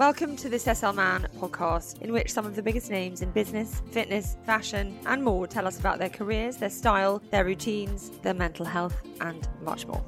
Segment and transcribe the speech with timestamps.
[0.00, 4.38] Welcome to this SLMan podcast, in which some of the biggest names in business, fitness,
[4.46, 8.98] fashion, and more tell us about their careers, their style, their routines, their mental health,
[9.20, 10.02] and much more.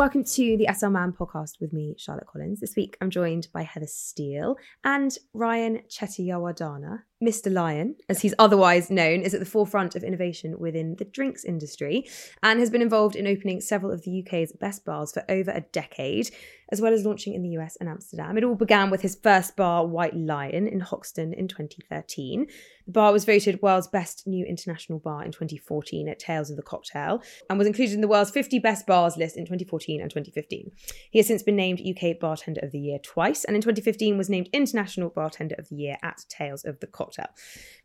[0.00, 2.60] Welcome to the SLMan podcast with me, Charlotte Collins.
[2.60, 7.00] This week I'm joined by Heather Steele and Ryan Chetiyawardana.
[7.22, 7.52] Mr.
[7.52, 12.08] Lyan, as he's otherwise known, is at the forefront of innovation within the drinks industry
[12.42, 15.60] and has been involved in opening several of the UK's best bars for over a
[15.60, 16.30] decade,
[16.72, 18.38] as well as launching in the US and Amsterdam.
[18.38, 22.46] It all began with his first bar, White Lyan, in Hoxton in 2013.
[22.92, 27.22] Bar was voted world's best new international bar in 2014 at Tales of the Cocktail
[27.48, 30.70] and was included in the world's 50 best bars list in 2014 and 2015.
[31.10, 34.28] He has since been named UK Bartender of the Year twice, and in 2015 was
[34.28, 37.28] named International Bartender of the Year at Tales of the Cocktail.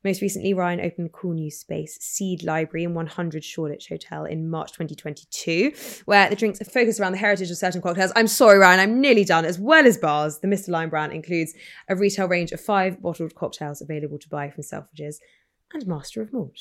[0.04, 4.72] Most recently, Ryan opened cool new space Seed Library in 100 Shoreditch Hotel in March
[4.72, 5.72] 2022,
[6.06, 8.12] where the drinks are focused around the heritage of certain cocktails.
[8.16, 9.46] I'm sorry, Ryan, I'm nearly done.
[9.46, 10.70] As well as bars, the Mr.
[10.70, 11.54] Lyan brand includes
[11.90, 14.64] a retail range of five bottled cocktails available to buy from
[14.96, 15.16] Selfridges
[15.74, 16.60] and Master of Malt.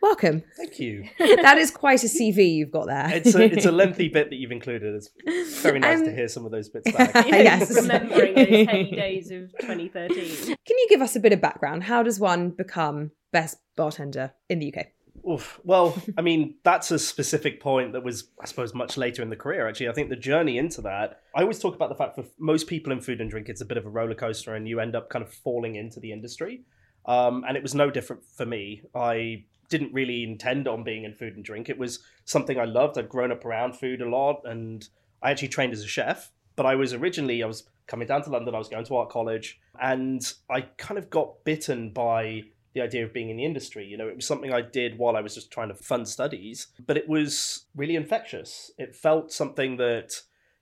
[0.00, 0.42] Welcome.
[0.56, 1.08] Thank you.
[1.18, 3.10] that is quite a CV you've got there.
[3.12, 4.94] It's a, it's a lengthy bit that you've included.
[5.26, 7.12] It's very nice Um, to hear some of those bits back.
[7.26, 7.74] yes.
[7.74, 10.46] remembering those heady days of 2013.
[10.46, 11.82] Can you give us a bit of background?
[11.84, 14.86] How does one become best bartender in the UK?
[15.28, 15.58] Oof.
[15.64, 19.36] Well, I mean, that's a specific point that was, I suppose, much later in the
[19.36, 19.88] career, actually.
[19.88, 22.92] I think the journey into that, I always talk about the fact for most people
[22.92, 25.08] in food and drink, it's a bit of a roller coaster and you end up
[25.10, 26.62] kind of falling into the industry.
[27.06, 28.82] Um, and it was no different for me.
[28.94, 31.68] I didn't really intend on being in food and drink.
[31.68, 32.98] It was something I loved.
[32.98, 34.88] I'd grown up around food a lot and
[35.22, 36.30] I actually trained as a chef.
[36.56, 39.10] But I was originally, I was coming down to London, I was going to art
[39.10, 43.86] college, and I kind of got bitten by the idea of being in the industry.
[43.86, 46.68] You know, it was something I did while I was just trying to fund studies,
[46.86, 48.70] but it was really infectious.
[48.78, 50.12] It felt something that,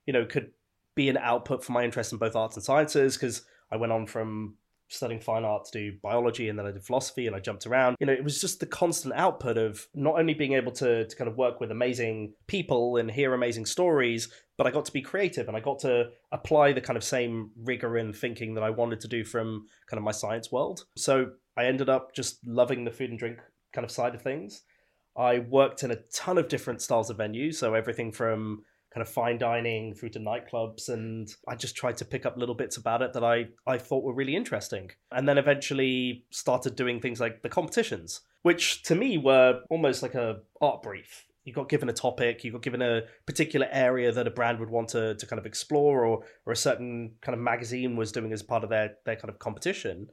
[0.06, 0.52] you know, could
[0.94, 4.06] be an output for my interest in both arts and sciences because I went on
[4.06, 4.56] from
[4.92, 7.96] studying fine art to do biology and then I did philosophy and I jumped around.
[8.00, 11.16] You know, it was just the constant output of not only being able to, to
[11.16, 15.02] kind of work with amazing people and hear amazing stories, but I got to be
[15.02, 18.70] creative and I got to apply the kind of same rigor and thinking that I
[18.70, 20.84] wanted to do from kind of my science world.
[20.96, 23.38] So I ended up just loving the food and drink
[23.72, 24.62] kind of side of things.
[25.16, 29.08] I worked in a ton of different styles of venues, so everything from kind of
[29.08, 33.00] fine dining through to nightclubs and I just tried to pick up little bits about
[33.02, 34.90] it that I, I thought were really interesting.
[35.10, 40.14] And then eventually started doing things like the competitions, which to me were almost like
[40.14, 41.26] a art brief.
[41.44, 44.70] You got given a topic, you got given a particular area that a brand would
[44.70, 48.32] want to, to kind of explore or or a certain kind of magazine was doing
[48.32, 50.08] as part of their their kind of competition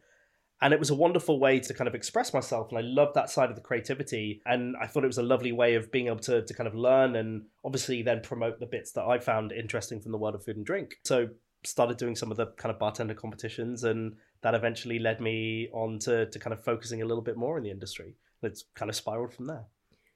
[0.62, 3.30] and it was a wonderful way to kind of express myself and i loved that
[3.30, 6.20] side of the creativity and i thought it was a lovely way of being able
[6.20, 10.00] to, to kind of learn and obviously then promote the bits that i found interesting
[10.02, 11.28] from the world of food and drink so
[11.66, 16.00] started doing some of the kind of bartender competitions and that eventually led me on
[16.00, 18.90] to, to kind of focusing a little bit more in the industry and it's kind
[18.90, 19.66] of spiraled from there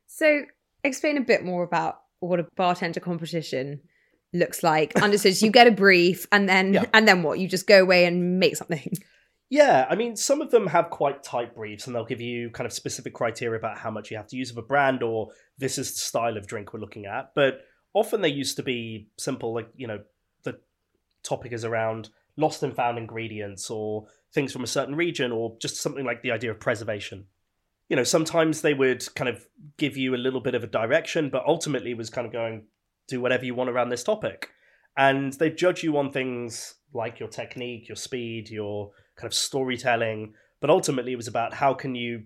[0.07, 0.43] So,
[0.83, 3.81] explain a bit more about what a bartender competition
[4.33, 4.95] looks like.
[5.01, 5.35] Understood.
[5.35, 6.85] So you get a brief, and then Yeah.
[6.93, 7.39] and then what?
[7.39, 8.93] You just go away and make something.
[9.53, 12.65] Yeah, I mean, some of them have quite tight briefs, and they'll give you kind
[12.65, 15.77] of specific criteria about how much you have to use of a brand, or this
[15.77, 17.35] is the style of drink we're looking at.
[17.35, 17.61] But
[17.93, 19.99] often they used to be simple, like you know,
[20.41, 20.59] the
[21.21, 25.75] topic is around lost and found ingredients, or things from a certain region, or just
[25.75, 27.27] something like the idea of preservation.
[27.89, 29.45] You know, sometimes they would kind of
[29.77, 32.63] give you a little bit of a direction, but ultimately was kind of going
[33.07, 34.49] do whatever you want around this topic,
[34.97, 40.33] and they judge you on things like your technique, your speed, your kind of storytelling,
[40.59, 42.23] but ultimately it was about how can you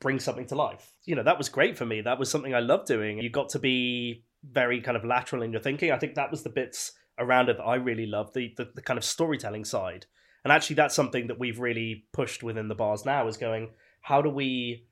[0.00, 0.92] bring something to life.
[1.04, 2.00] You know, that was great for me.
[2.00, 3.18] That was something I loved doing.
[3.18, 5.92] You got to be very kind of lateral in your thinking.
[5.92, 8.82] I think that was the bits around it that I really loved, the, the, the
[8.82, 10.06] kind of storytelling side.
[10.44, 13.70] And actually that's something that we've really pushed within the bars now is going,
[14.00, 14.86] how do we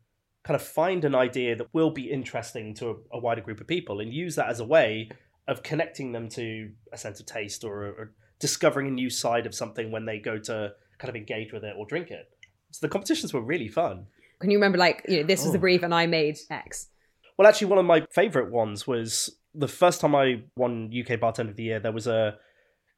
[0.45, 3.67] kind of find an idea that will be interesting to a, a wider group of
[3.67, 5.11] people and use that as a way
[5.49, 9.55] of connecting them to a sense of taste or, or discovering a new side of
[9.55, 12.29] something when they go to kind of engage with it or drink it.
[12.71, 14.07] So the competitions were really fun.
[14.41, 15.61] Can you remember, like, you know, this was the Oh.
[15.61, 16.89] brief, and I made X.
[17.37, 21.51] Well, actually, one of my favorite ones was the first time I won UK Bartender
[21.51, 21.81] of the Year.
[21.81, 22.39] There was a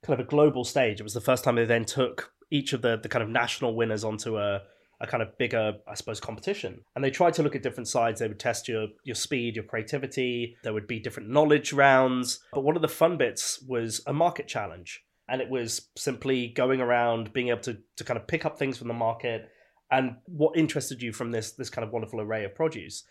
[0.02, 1.00] kind of a global stage.
[1.00, 3.75] It was the first time they then took each of the the kind of national
[3.75, 4.62] winners onto a
[5.00, 6.84] a kind of bigger, I suppose, competition.
[6.94, 8.20] And they tried to look at different sides.
[8.20, 10.56] They would test your your speed, your creativity.
[10.62, 12.38] There would be different knowledge rounds.
[12.52, 15.02] But one of the fun bits was a market challenge.
[15.32, 18.79] And it was simply going around, being able to, to kind of pick up things
[18.79, 19.50] from the market
[19.90, 23.05] and what interested you from this this kind of wonderful array of produce.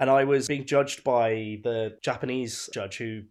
[0.00, 3.22] And I was being judged by the Japanese judge who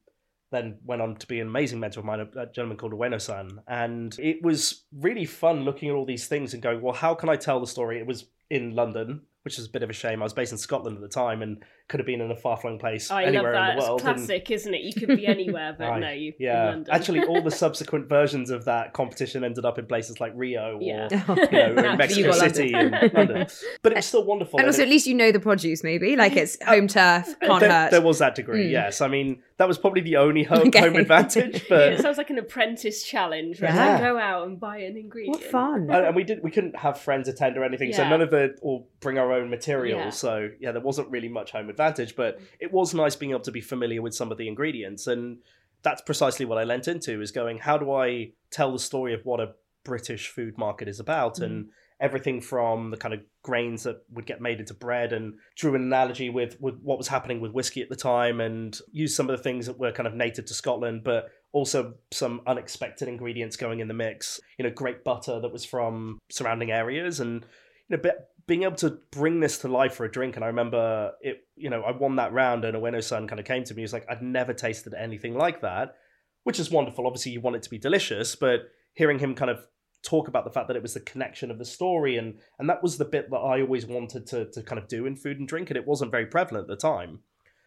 [0.51, 3.59] then went on to be an amazing mentor of mine, a gentleman called Ueno-san.
[3.67, 7.27] And it was really fun looking at all these things and going, well, how can
[7.27, 7.97] I tell the story?
[7.97, 10.21] It was in London, which is a bit of a shame.
[10.21, 12.55] I was based in Scotland at the time and could have been in a far
[12.57, 13.69] flung place I anywhere love that.
[13.71, 13.99] in the world.
[14.01, 14.81] It's classic, isn't it?
[14.81, 15.99] You could be anywhere, but Aye.
[15.99, 16.33] no, you.
[16.39, 16.93] yeah, in London.
[16.95, 21.07] actually, all the subsequent versions of that competition ended up in places like Rio Yeah.
[21.27, 23.47] or you know, in Mexico You got City and London.
[23.81, 24.59] But it was still wonderful.
[24.59, 27.35] And and also, it- at least you know the produce, maybe like it's home turf,
[27.41, 27.91] can't there, hurt.
[27.91, 28.71] there was that degree, Mm.
[28.71, 29.01] yes.
[29.01, 30.79] I mean, that was probably the only home, Okay.
[30.79, 33.61] home advantage, Yeah, but it sounds like an apprentice challenge.
[33.61, 33.73] Right?
[33.73, 33.91] Yeah.
[33.93, 35.37] Like, go out and buy an ingredient.
[35.41, 35.89] what fun!
[35.91, 38.55] and and we did we couldn't have friends attend or anything, so none of the
[38.61, 39.99] or bring our own material.
[39.99, 40.09] Yeah.
[40.09, 42.43] So yeah, there wasn't really much home advantage, but mm.
[42.59, 45.39] it was nice being able to be familiar with some of the ingredients, and
[45.83, 49.25] that's precisely what I lent into is going, how do I tell the story of
[49.25, 49.53] what a
[49.83, 51.69] British food market is about, and mm.
[51.99, 55.81] everything from the kind of grains that would get made into bread and drew an
[55.81, 59.35] analogy with, with what was happening with whiskey at the time and used some of
[59.35, 63.81] the things that were kind of native to Scotland, but also some unexpected ingredients going
[63.81, 64.39] in the mix.
[64.57, 67.45] You know, great butter that was from surrounding areas and
[67.89, 68.09] you know, be-
[68.45, 70.35] being able to bring this to life for a drink.
[70.35, 73.63] And I remember it, you know, I won that round and Ueno-san kind of came
[73.63, 73.81] to me.
[73.81, 75.95] He was like, I'd never tasted anything like that,
[76.43, 77.07] which is wonderful.
[77.07, 78.61] Obviously, you want it to be delicious, but
[78.93, 79.65] hearing him kind of
[80.03, 82.83] talk about the fact that it was the connection of the story and and that
[82.83, 85.47] was the bit that I always wanted to to kind of do in food and
[85.47, 87.19] drink and it wasn't very prevalent at the time.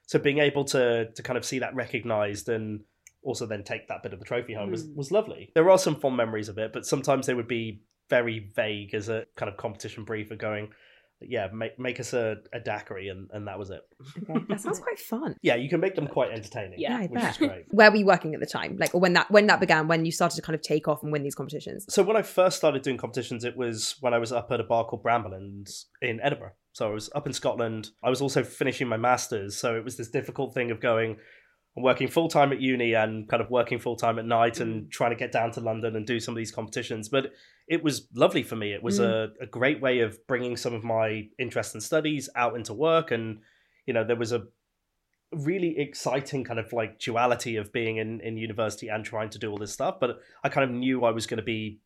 [0.07, 2.85] So being able to to kind of see that recognized and
[3.23, 4.95] also then take that bit of the trophy home was, Mm.
[4.97, 5.51] was lovely.
[5.55, 9.09] There are some fond memories of it, but sometimes they would be very vague as
[9.09, 10.69] a kind of competition briefer going,
[11.21, 13.81] yeah, make make us a, a daiquiri and, and that was it.
[14.31, 15.35] Okay, That sounds quite fun.
[15.43, 16.79] Yeah, you can make them quite entertaining.
[16.79, 17.65] Yeah, which is great.
[17.71, 18.77] Where were you working at the time?
[18.79, 19.89] Like, when that when that began?
[19.89, 21.87] When you started to kind of take off and win these competitions?
[21.89, 24.65] So when I first started doing competitions, it was when I was up at a
[24.65, 26.53] bar called Bramblelands in Edinburgh.
[26.73, 27.91] So I was up in Scotland.
[28.03, 31.17] I was also finishing my masters, so it was this difficult thing of going.
[31.77, 34.85] I'm working full time at uni and kind of working full time at night and
[34.85, 34.91] mm.
[34.91, 37.09] trying to get down to London and do some of these competitions.
[37.09, 37.33] But
[37.69, 38.73] it was lovely for me.
[38.73, 42.55] It was a, a great way of bringing some of my interests and studies out
[42.55, 43.11] into work.
[43.11, 43.41] And,
[43.87, 44.45] you know, there was a
[45.33, 49.51] really exciting kind of like duality of being in, in university and trying to do
[49.51, 49.99] all this stuff.
[50.01, 51.81] But I kind of knew I was going to be,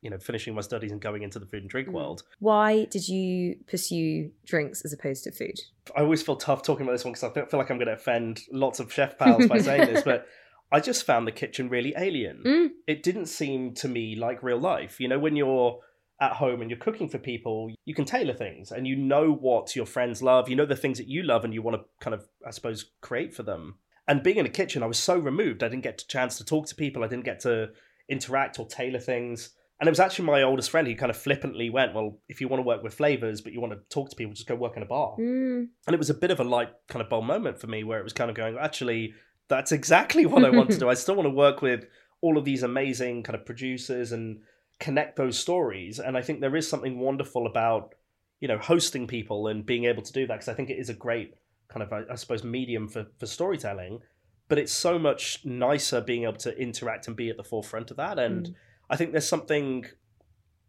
[0.00, 1.92] you know, finishing my studies and going into the food and drink Mm.
[1.92, 2.22] world.
[2.38, 5.60] Why did you pursue drinks as opposed to food?
[5.94, 7.94] I always feel tough talking about this one because I feel like I'm going to
[7.94, 10.26] offend lots of chef pals by saying this, but
[10.70, 12.42] I just found the kitchen really alien.
[12.44, 12.68] Mm.
[12.86, 15.00] It didn't seem to me like real life.
[15.00, 15.78] You know, when you're
[16.20, 19.76] at home and you're cooking for people, you can tailor things and you know what
[19.76, 20.48] your friends love.
[20.48, 22.90] You know the things that you love and you want to kind of, I suppose,
[23.00, 23.76] create for them.
[24.08, 25.62] And being in a kitchen, I was so removed.
[25.62, 27.04] I didn't get a chance to talk to people.
[27.04, 27.70] I didn't get to
[28.08, 29.50] interact or tailor things.
[29.78, 32.48] And it was actually my oldest friend who kind of flippantly went, Well, if you
[32.48, 34.76] want to work with flavors, but you want to talk to people, just go work
[34.76, 35.16] in a bar.
[35.18, 35.66] Mm.
[35.86, 37.98] And it was a bit of a light, kind of bold moment for me where
[37.98, 39.12] it was kind of going, actually,
[39.48, 40.88] that's exactly what I want to do.
[40.90, 41.86] I still want to work with
[42.20, 44.40] all of these amazing kind of producers and
[44.80, 45.98] connect those stories.
[45.98, 47.94] And I think there is something wonderful about,
[48.40, 50.88] you know, hosting people and being able to do that because I think it is
[50.88, 51.34] a great
[51.68, 54.00] kind of, I, I suppose, medium for, for storytelling.
[54.48, 57.96] But it's so much nicer being able to interact and be at the forefront of
[57.96, 58.18] that.
[58.18, 58.54] And mm.
[58.88, 59.86] I think there's something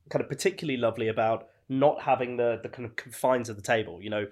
[0.09, 4.01] kind of particularly lovely about not having the the kind of confines of the table.
[4.01, 4.25] You know,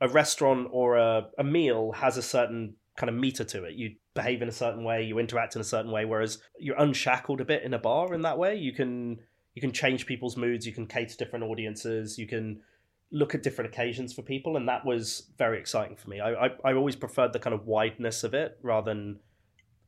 [0.00, 3.74] a restaurant or a, a meal has a certain kind of meter to it.
[3.74, 7.40] You behave in a certain way, you interact in a certain way, whereas you're unshackled
[7.40, 8.56] a bit in a bar in that way.
[8.56, 9.20] You can
[9.54, 12.60] you can change people's moods, you can cater different audiences, you can
[13.12, 16.20] look at different occasions for people, and that was very exciting for me.
[16.20, 19.20] I I, I always preferred the kind of wideness of it rather than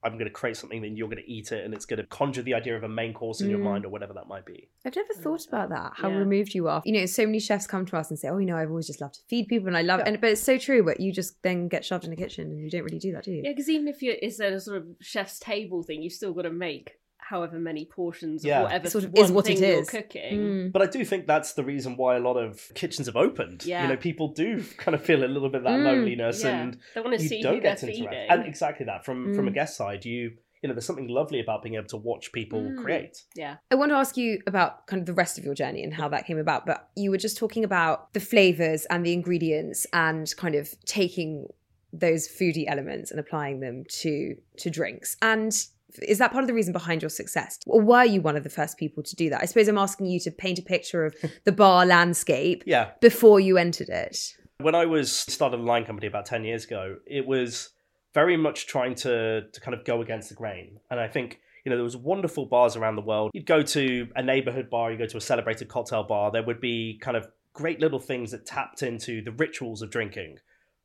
[0.05, 2.07] I'm going to create something then you're going to eat it and it's going to
[2.07, 3.65] conjure the idea of a main course in your Mm.
[3.65, 4.69] mind or whatever that might be.
[4.85, 5.93] I've never thought about that.
[5.97, 6.17] How Yeah.
[6.19, 6.83] removed you are.
[6.85, 8.89] You know, so many chefs come to us and say, "Oh, you know, I've always
[8.89, 10.07] just loved to feed people, and I love Yeah.
[10.07, 10.83] it." And but it's so true.
[10.83, 13.25] But you just then get shoved in the kitchen, and you don't really do that,
[13.25, 13.43] do you?
[13.45, 16.43] Yeah, because even if you're, it's a sort of chef's table thing, you've still got
[16.43, 16.99] to make
[17.33, 18.59] however many portions Yeah.
[18.59, 20.39] of whatever sort of one is what it thing you're cooking.
[20.41, 20.73] Mm.
[20.73, 23.65] But I do think that's the reason why a lot of kitchens have opened.
[23.65, 23.83] Yeah.
[23.83, 25.85] You know, people do kind of feel a little bit of that Mm.
[25.91, 26.61] loneliness Yeah.
[26.63, 28.05] and They want to you see don't who they're get to feeding.
[28.05, 28.31] interact.
[28.33, 29.55] And exactly that from from a Mm.
[29.55, 32.77] guest side, you you know, there's something lovely about being able to watch people Mm.
[32.85, 33.25] create.
[33.35, 33.57] yeah.
[33.73, 36.09] I want to ask you about kind of the rest of your journey and how
[36.11, 36.67] that came about.
[36.67, 41.49] But you were just talking about the flavors and the ingredients and kind of taking
[41.93, 45.17] those foodie elements and applying them to to drinks.
[45.21, 45.53] And
[46.01, 47.59] Is that part of the reason behind your success?
[47.67, 49.43] Or were you one of the first people to do that?
[49.43, 52.91] I suppose I'm asking you to paint a picture of the bar landscape Yeah.
[53.01, 54.37] before you entered it.
[54.59, 57.71] When I was started a line company about 10 years ago, it was
[58.15, 60.79] very much trying to to kind of go against the grain.
[60.91, 63.31] And I think, you know, there was wonderful bars around the world.
[63.35, 66.61] You'd go to a neighborhood bar, you go to a celebrated cocktail bar, there would
[66.61, 70.39] be kind of great little things that tapped into the rituals of drinking.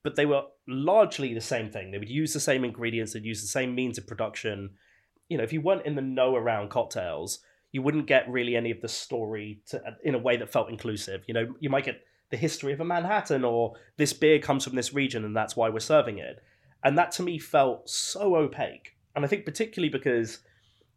[0.04, 1.92] But they were largely the same thing.
[1.92, 4.72] They would use the same ingredients, they'd use the same means of production.
[5.29, 7.39] You know, if you weren't in the know around cocktails,
[7.72, 11.24] you wouldn't get really any of the story to, in a way that felt inclusive.
[11.27, 14.75] You know, you might get the history of a Manhattan or this beer comes from
[14.75, 16.43] this region and that's why we're serving it.
[16.84, 18.96] And that to me felt so opaque.
[19.15, 20.39] And I think particularly because,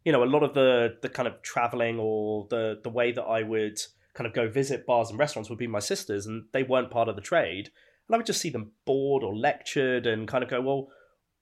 [0.04, 3.22] you know, a lot of the the kind of traveling or the the way that
[3.22, 3.80] I would
[4.14, 7.08] kind of go visit bars and restaurants would be my sisters and they weren't part
[7.08, 7.70] of the trade.
[8.06, 10.88] And I would just see them bored or lectured and kind of go, well,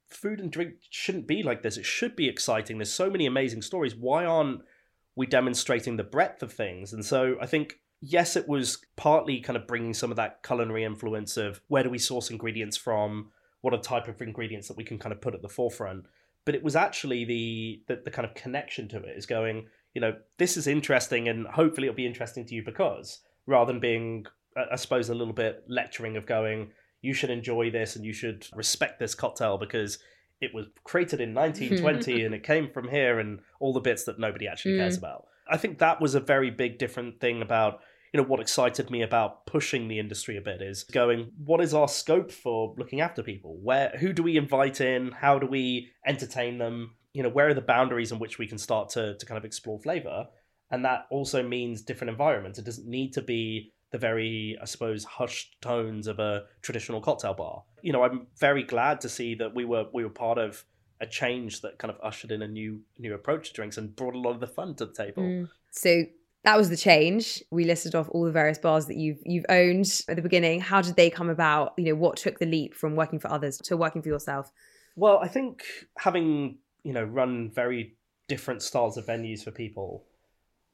[0.09, 1.77] food and drink shouldn't be like this.
[1.77, 2.79] It should be exciting.
[2.79, 3.95] There's so many amazing stories.
[3.95, 4.63] Why aren't
[5.17, 6.93] we demonstrating the breadth of things?
[6.93, 10.85] And so I think yes, it was partly kind of bringing some of that culinary
[10.85, 14.77] influence of where do we source ingredients from, what are the type of ingredients that
[14.77, 16.07] we can kind of put at the forefront.
[16.45, 20.01] But it was actually the, the the kind of connection to it is going, you
[20.01, 24.27] know, this is interesting, and hopefully it'll be interesting to you because rather than being,
[24.57, 28.47] I suppose, a little bit lecturing of going, you should enjoy this and you should
[28.55, 29.99] respect this cocktail because
[30.41, 34.19] it was created in 1920 and it came from here and all the bits that
[34.19, 34.99] nobody actually cares mm.
[34.99, 35.27] about.
[35.51, 37.81] I think that was a very big different thing about
[38.13, 41.75] you know what excited me about pushing the industry a bit is going what is
[41.75, 43.59] our scope for looking after people?
[43.63, 45.13] Where who do we invite in?
[45.13, 46.95] How do we entertain them?
[47.13, 49.45] You know where are the boundaries in which we can start to to kind of
[49.45, 50.29] explore flavor?
[50.71, 52.59] And that also means different environments.
[52.59, 57.35] It doesn't need to be the very i suppose hushed tones of a traditional cocktail
[57.35, 60.65] bar you know i'm very glad to see that we were we were part of
[61.01, 64.15] a change that kind of ushered in a new new approach to drinks and brought
[64.15, 65.49] a lot of the fun to the table Mm.
[65.71, 66.05] So
[66.45, 67.43] that was the change.
[67.51, 70.61] We listed off all the various bars that you've you've owned at the beginning.
[70.61, 71.75] How did they come about?
[71.77, 74.51] You know, what took the leap from working for others to working for yourself?
[74.97, 75.65] Well, I think
[75.99, 77.97] having you know run very
[78.29, 80.05] different styles of venues for people,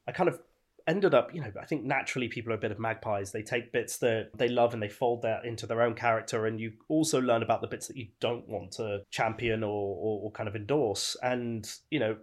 [0.07, 0.39] I kind of
[0.87, 3.31] ended up you know I think naturally people are a bit of magpies.
[3.31, 6.59] They take bits that they love and they fold that into their own character, and
[6.59, 10.31] you also learn about the bits that you don't want to champion or or, or
[10.31, 11.15] kind of endorse.
[11.21, 12.17] And you know,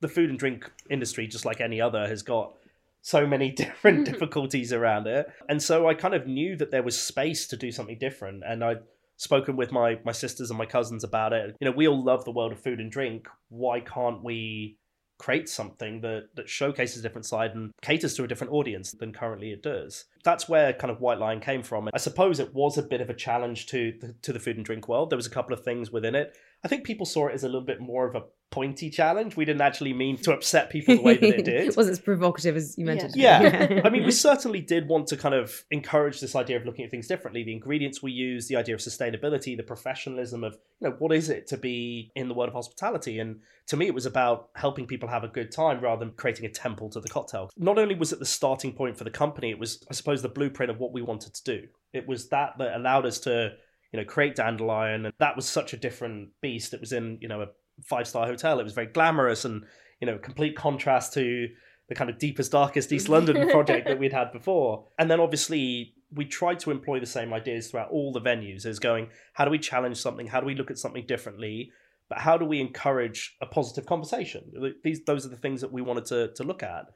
[0.00, 2.54] the food and drink industry, just like any other, has got
[3.02, 4.12] so many different mm-hmm.
[4.12, 5.26] difficulties around it.
[5.48, 8.42] And so I kind of knew that there was space to do something different.
[8.46, 8.82] And I'd
[9.16, 11.56] spoken with my my sisters and my cousins about it.
[11.60, 13.28] You know, we all love the world of food and drink.
[13.48, 14.78] Why can't we
[15.18, 19.12] create something that that showcases a different side and caters to a different audience than
[19.12, 20.04] currently it does?
[20.24, 21.88] That's where kind of White Lyan came from.
[21.92, 24.64] I suppose it was a bit of a challenge to the, to the food and
[24.64, 25.10] drink world.
[25.10, 26.36] There was a couple of things within it.
[26.64, 28.22] I think people saw it as a little bit more of a
[28.54, 29.36] pointy challenge.
[29.36, 31.66] We didn't actually mean to upset people the way that it did.
[31.68, 33.14] It wasn't as provocative as you mentioned.
[33.16, 33.80] Yeah.
[33.84, 36.90] I mean, we certainly did want to kind of encourage this idea of looking at
[36.90, 37.42] things differently.
[37.42, 41.30] The ingredients we use, the idea of sustainability, the professionalism of, you know, what is
[41.30, 43.18] it to be in the world of hospitality?
[43.18, 46.46] And to me, it was about helping people have a good time rather than creating
[46.46, 47.50] a temple to the cocktail.
[47.56, 50.28] Not only was it the starting point for the company, it was, I suppose, the
[50.28, 51.66] blueprint of what we wanted to do.
[51.92, 53.54] It was that that allowed us to,
[53.94, 55.04] you know, create Dandelyan.
[55.04, 56.74] And that was such a different beast.
[56.74, 57.46] It was in, you know, a
[57.84, 58.58] five star hotel.
[58.58, 59.62] It was very glamorous and,
[60.00, 61.46] you know, complete contrast to
[61.88, 64.88] the kind of deepest, darkest East London project that we'd had before.
[64.98, 68.80] And then obviously we tried to employ the same ideas throughout all the venues as
[68.80, 70.26] going, how do we challenge something?
[70.26, 71.70] How do we look at something differently?
[72.08, 74.74] But how do we encourage a positive conversation?
[74.82, 76.86] These those are the things that we wanted to to look at.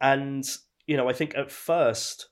[0.00, 0.44] And,
[0.86, 2.29] you know, I think at first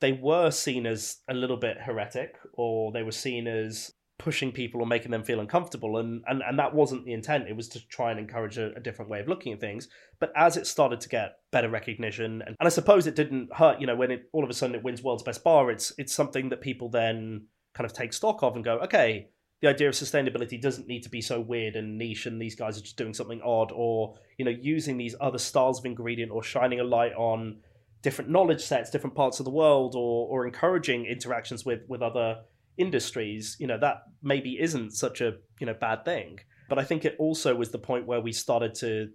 [0.00, 4.80] they were seen as a little bit heretic or they were seen as pushing people
[4.80, 7.48] or making them feel uncomfortable and and, and that wasn't the intent.
[7.48, 9.88] It was to try and encourage a, a different way of looking at things.
[10.18, 13.80] But as it started to get better recognition and, and i suppose it didn't hurt
[13.80, 16.14] you know when it all of a sudden it wins world's best bar it's it's
[16.14, 19.28] something that people then kind of take stock of and go okay
[19.60, 22.78] the idea of sustainability doesn't need to be so weird and niche and these guys
[22.78, 26.42] are just doing something odd or you know using these other styles of ingredient or
[26.42, 27.56] shining a light on
[28.02, 32.42] different knowledge sets different parts of the world or or encouraging interactions with with other
[32.76, 36.38] industries you know that maybe isn't such a you know bad thing.
[36.68, 39.08] But i think it also was the point where we started to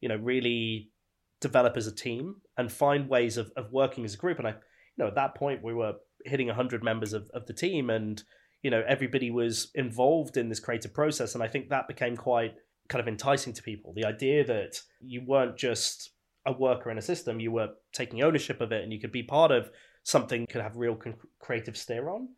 [0.00, 0.90] you know really
[1.40, 4.38] develop as a team and find ways of, of working as a group.
[4.38, 7.52] And i you know at that point we were hitting 100 members of, of the
[7.52, 8.22] team and
[8.62, 11.34] you know everybody was involved in this creative process.
[11.34, 12.54] And i think that became quite
[12.88, 13.92] kind of enticing to people.
[13.94, 16.10] The idea that you weren't just
[16.46, 19.22] a worker in a system you were taking ownership of it and you could be
[19.22, 19.70] part of
[20.02, 22.28] something could have real con- creative steer on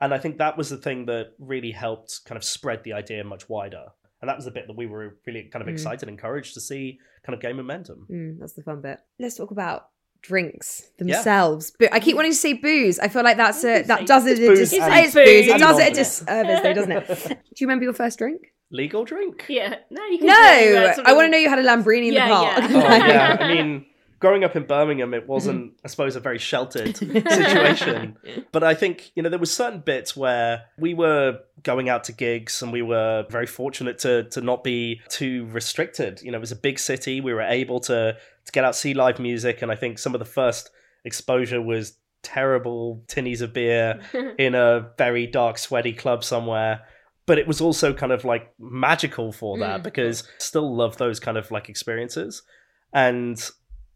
[0.00, 3.24] and I think that was the thing that really helped kind of spread the idea
[3.24, 3.86] much wider.
[4.20, 5.72] And that was the bit that we were really kind of Mm.
[5.72, 8.06] excited, and encouraged to see kind of gain momentum.
[8.10, 9.00] Mm, that's the fun bit.
[9.18, 9.88] Let's talk about
[10.22, 11.16] drinks Yeah.
[11.16, 11.72] themselves.
[11.78, 12.98] But I keep wanting to say booze.
[13.00, 14.38] I feel like that's a that does it.
[14.38, 15.48] a dis- it's booze.
[15.48, 17.06] It does it a disservice, though, doesn't it?
[17.28, 18.54] Do you remember your first drink?
[18.70, 19.46] Legal drink?
[19.48, 19.76] Yeah.
[19.90, 21.64] No, you can No, say that uh, sort I want to know you had a
[21.64, 22.70] Lamborghini in Yeah, the park.
[22.70, 22.76] yeah.
[23.02, 23.86] Oh yeah, I mean,
[24.20, 25.72] growing up in Birmingham, it wasn't.
[25.84, 28.16] I suppose, a very sheltered situation.
[28.52, 32.12] but I think you know there was certain bits where we were going out to
[32.12, 36.20] gigs, and we were very fortunate to to not be too restricted.
[36.22, 37.20] You know, it was a big city.
[37.20, 40.18] We were able to to get out see live music, and I think some of
[40.18, 40.70] the first
[41.04, 44.00] exposure was terrible tinnies of beer
[44.38, 46.80] in a very dark, sweaty club somewhere.
[47.28, 49.84] But it was also kind of like magical for that Mm.
[49.84, 52.42] because still love those kind of like experiences.
[52.92, 53.38] And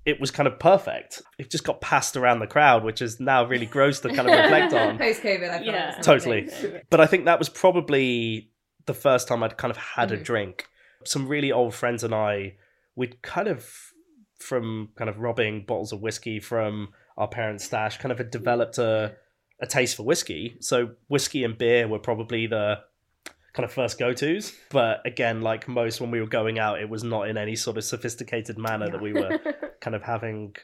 [0.04, 1.22] it was kind of perfect.
[1.38, 4.36] It just got passed around the crowd, which is now really gross to kind of
[4.38, 4.98] reflect on.
[4.98, 5.98] Post COVID, I Yeah.
[6.02, 6.48] Totally.
[6.90, 8.50] But I think that was probably
[8.86, 10.24] the first time I'd kind of had a Mhm.
[10.24, 10.66] drink.
[11.04, 12.56] Some really old friends and I,
[12.96, 13.66] we'd kind of,
[14.40, 18.76] from kind of robbing bottles of whiskey from our parents' stash, kind of had developed
[18.78, 19.14] a,
[19.60, 20.56] a taste for whiskey.
[20.60, 22.80] So whiskey and beer were probably the
[23.52, 24.52] kind of first go tos.
[24.70, 27.76] But again, like most when we were going out, it was not in any sort
[27.76, 29.38] of sophisticated manner that we were
[29.80, 30.54] kind of having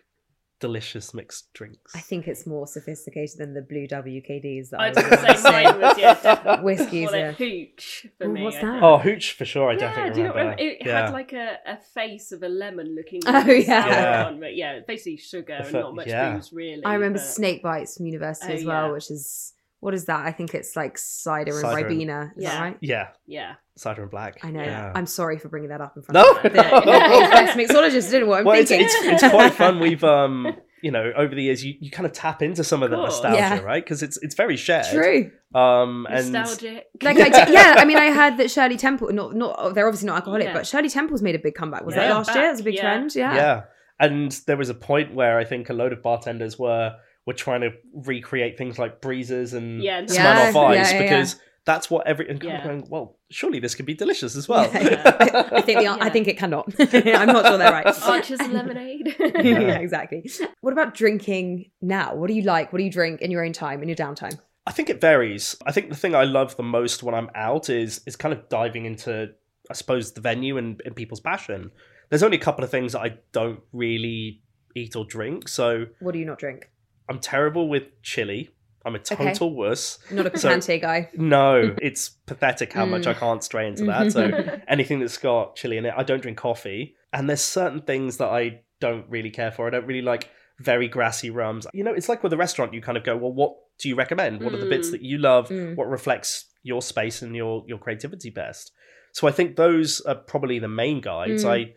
[0.60, 1.94] delicious mixed drinks.
[1.94, 5.16] I think it's more sophisticated than the blue WKDs that I I was was going
[5.16, 7.32] going to to say mine was yeah, definitely Whiskies, more yeah.
[7.32, 8.42] hooch for Ooh, me.
[8.42, 8.82] what's that?
[8.82, 9.68] Oh, hooch for sure.
[9.70, 10.56] I yeah, definitely do you not remember.
[10.62, 10.82] remember?
[10.82, 11.04] It yeah.
[11.04, 13.20] had like a, a face of a lemon looking.
[13.26, 13.86] Oh, yeah.
[13.86, 14.26] Yeah.
[14.26, 16.34] On, but yeah, basically sugar and not much yeah.
[16.34, 16.84] booze really.
[16.84, 18.92] I remember but- snake bites from university Oh, as well, yeah.
[18.92, 20.26] which is what is that?
[20.26, 22.30] I think it's like cider and Cider and- ribena.
[22.36, 22.60] Is that Yeah.
[22.62, 22.76] right?
[22.80, 23.52] yeah, Yeah.
[23.76, 24.38] cider and black.
[24.42, 24.62] I know.
[24.62, 24.92] Yeah.
[24.94, 26.30] I'm sorry for bringing that up in front No.
[26.36, 28.10] of the best mixologist.
[28.10, 28.88] Didn't what I'm well, it's, thinking.
[28.88, 29.78] it's it's quite fun.
[29.80, 30.48] We've um,
[30.82, 33.06] you know, over the years, you, you kind of tap into some of the Cool.
[33.06, 33.58] nostalgia, Yeah.
[33.60, 33.84] right?
[33.84, 34.86] Because it's it's very shared.
[34.92, 35.30] True.
[35.54, 36.86] Um, and Nostalgic.
[37.02, 40.06] Like I did, yeah, I mean, I heard that Shirley Temple, not not they're obviously
[40.06, 40.52] not alcoholic, Yeah.
[40.54, 41.84] but Shirley Temple's made a big comeback.
[41.84, 42.08] Was Yeah.
[42.08, 42.46] that last year?
[42.46, 42.80] It was a big Yeah.
[42.82, 43.14] trend.
[43.14, 43.34] Yeah.
[43.34, 43.62] yeah.
[44.00, 46.94] and there was a point where I think a load of bartenders were
[47.28, 51.02] were trying to recreate things like breezes and Yeah, and Smirnoff Yeah, Ice yeah, yeah,
[51.02, 51.36] because
[51.66, 52.66] that's what every and kind of Yeah.
[52.66, 52.86] going.
[52.88, 54.64] Well, surely this could be delicious as well.
[54.72, 55.02] Yeah.
[55.52, 56.72] I, I think the, I think it cannot.
[56.80, 57.86] I'm not sure they're right.
[58.02, 59.14] Archer's lemonade.
[59.18, 60.28] yeah, exactly.
[60.62, 62.14] What about drinking now?
[62.14, 62.72] What do you like?
[62.72, 64.38] What do you drink in your own time, in your downtime?
[64.66, 65.56] I think it varies.
[65.66, 68.48] I think the thing I love the most when I'm out is is kind of
[68.48, 69.28] diving into,
[69.70, 71.70] I suppose, the venue and, and people's passion.
[72.08, 74.40] There's only a couple of things that I don't really
[74.74, 75.48] eat or drink.
[75.48, 76.70] So What do you not drink?
[77.08, 78.50] I'm terrible with chili.
[78.84, 79.16] I'm a Okay.
[79.32, 79.98] total wuss.
[80.10, 81.10] Not a So- guy.
[81.14, 83.08] No, it's pathetic how much Mm.
[83.08, 84.12] I can't stray into that.
[84.12, 84.30] So
[84.68, 86.94] anything that's got chili in it, I don't drink coffee.
[87.12, 89.66] And there's certain things that I don't really care for.
[89.66, 91.66] I don't really like very grassy rums.
[91.74, 93.94] You know, it's like with a restaurant, you kind of go, well, what do you
[93.94, 94.42] recommend?
[94.42, 94.92] What are the bits Mm.
[94.92, 95.48] that you love?
[95.48, 95.76] Mm.
[95.76, 98.72] What reflects your space and your your creativity best?
[99.12, 101.44] So I think those are probably the main guides.
[101.44, 101.50] Mm.
[101.50, 101.74] I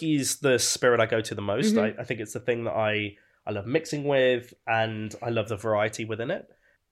[0.00, 1.76] is the spirit I go to the most.
[1.76, 3.16] I, I think it's the thing that I
[3.48, 6.46] I love mixing with, and I love the variety within it.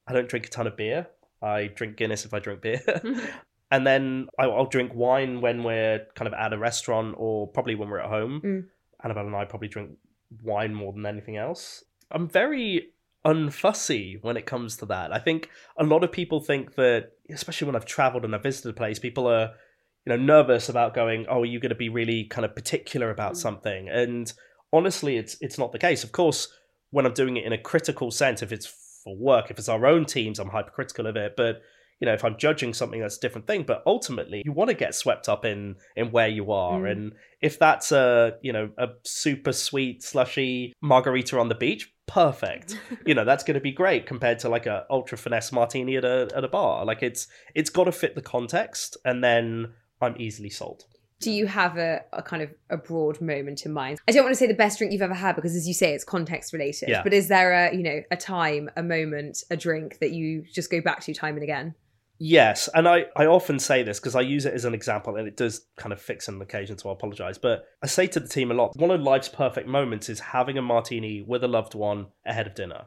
[0.09, 1.07] I don't drink a ton of beer.
[1.43, 2.81] I drink Guinness if I drink beer.
[3.71, 7.91] and then I'll drink wine when we're kind of at a restaurant or probably when
[7.91, 8.41] we're at home.
[8.43, 8.65] Mm.
[9.05, 9.91] Annabelle and I probably drink
[10.43, 11.85] wine more than anything else.
[12.11, 12.89] I'm very
[13.27, 15.13] unfussy when it comes to that.
[15.13, 18.71] I think a lot of people think that, especially when I've traveled and I've visited
[18.71, 19.51] a place, people are,
[20.07, 23.11] you know, nervous about going, "Oh, are you going to be really kind of particular
[23.11, 23.37] about Mm.
[23.39, 24.33] something?" And
[24.77, 26.05] honestly, it's it's not the case.
[26.05, 26.49] Of course,
[26.91, 28.67] when I'm doing it in a critical sense, if it's
[29.05, 31.35] for work, if it's our own teams, I'm hypercritical of it.
[31.37, 31.63] But
[32.01, 33.63] you know, if I'm judging something, that's a different thing.
[33.63, 36.91] But ultimately, you want to get swept up in in where you are, Mm.
[36.93, 42.79] and if that's a you know a super sweet slushy margarita on the beach, perfect.
[43.07, 46.05] you know, that's going to be great compared to like a ultra finesse martini at
[46.05, 46.85] a at a bar.
[46.85, 50.85] Like it's it's got to fit the context, and then I'm easily sold.
[51.21, 53.99] Do you have a, a kind of a broad moment in mind?
[54.07, 55.95] I don't want to say the best drink you've ever had because, as you say,
[55.95, 56.91] it's context related.
[56.91, 57.03] Yeah.
[57.03, 60.71] But is there a you know a time, a moment, a drink that you just
[60.71, 61.75] go back to time and again?
[62.19, 65.29] Yes, and I, I often say this because I use it as an example and
[65.29, 67.37] it does kind of fix an occasion, so I apologize.
[67.37, 70.57] But I say to the team a lot one of life's perfect moments is having
[70.57, 72.87] a martini with a loved one ahead of dinner.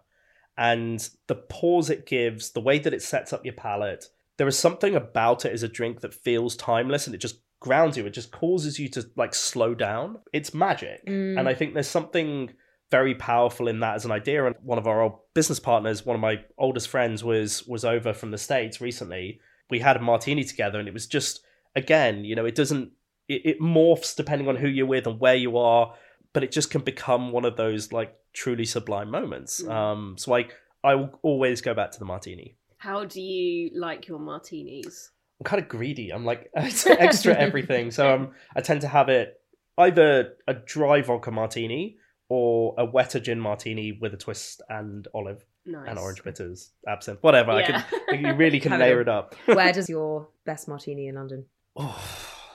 [0.57, 4.05] And the pause it gives, the way that it sets up your palate,
[4.37, 7.97] there is something about it as a drink that feels timeless and it just grounds
[7.97, 8.05] you.
[8.05, 10.19] It just causes you to like slow down.
[10.33, 11.05] It's magic.
[11.05, 11.39] Mm.
[11.39, 12.51] And I think there's something
[12.91, 14.45] very powerful in that as an idea.
[14.45, 18.13] And one of our old business partners, one of my oldest friends, was was over
[18.13, 19.39] from the States recently.
[19.69, 21.41] We had a martini together and it was just
[21.75, 22.91] again, you know, it doesn't
[23.27, 25.93] it, it morphs depending on who you're with and where you are,
[26.33, 29.61] but it just can become one of those like truly sublime moments.
[29.61, 29.71] Mm.
[29.71, 30.47] Um so I
[30.83, 32.55] I will always go back to the martini.
[32.77, 35.11] How do you like your martinis?
[35.39, 36.11] I'm kind of greedy.
[36.11, 37.91] I'm like extra everything.
[37.91, 39.35] So um, I tend to have it
[39.77, 41.97] either a dry vodka martini
[42.27, 45.85] or a wetter gin martini with a twist and olive Nice.
[45.87, 47.51] and orange bitters, absinthe, whatever.
[47.51, 47.83] I Yeah.
[48.09, 49.35] can, you really can layer it up.
[49.45, 51.45] Where does your best martini in London?
[51.75, 51.99] Oh,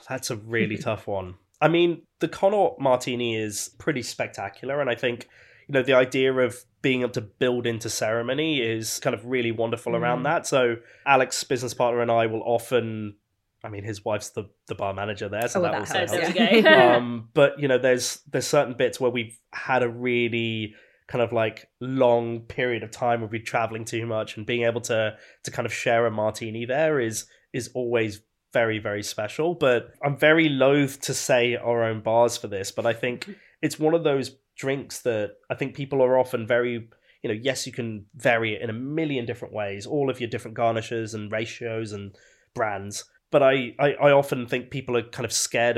[0.09, 1.35] that's a really tough one.
[1.61, 5.27] I mean, the Connaught Martini is pretty spectacular, and I think
[5.67, 9.51] you know the idea of being able to build into ceremony is kind of really
[9.51, 10.25] wonderful around Mm.
[10.25, 10.45] that.
[10.45, 13.15] So Alex, business partner, and I will often.
[13.63, 16.37] I mean, his wife's the the bar manager there, so Oh, that, that also helps,
[16.37, 16.67] helps.
[16.83, 20.75] um, but you know, there's there's certain bits where we've had a really
[21.07, 24.81] kind of like long period of time where we're traveling too much, and being able
[24.81, 28.21] to to kind of share a martini there is is always
[28.53, 29.55] very very special.
[29.55, 33.27] But I'm very loath to say our own bars for this, but I think
[33.63, 36.89] it's one of those drinks that I think people are often very
[37.21, 40.29] you know yes you can vary it in a million different ways all of your
[40.29, 42.15] different garnishes and ratios and
[42.53, 45.77] brands but I, I, I often think people are kind of scared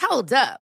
[0.00, 0.63] Hold up.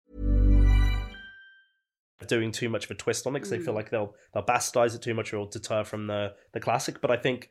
[2.27, 3.77] Doing too much of a twist on it because they feel mm.
[3.77, 7.01] like they'll they'll bastardize it too much or it'll deter from the the classic.
[7.01, 7.49] But I think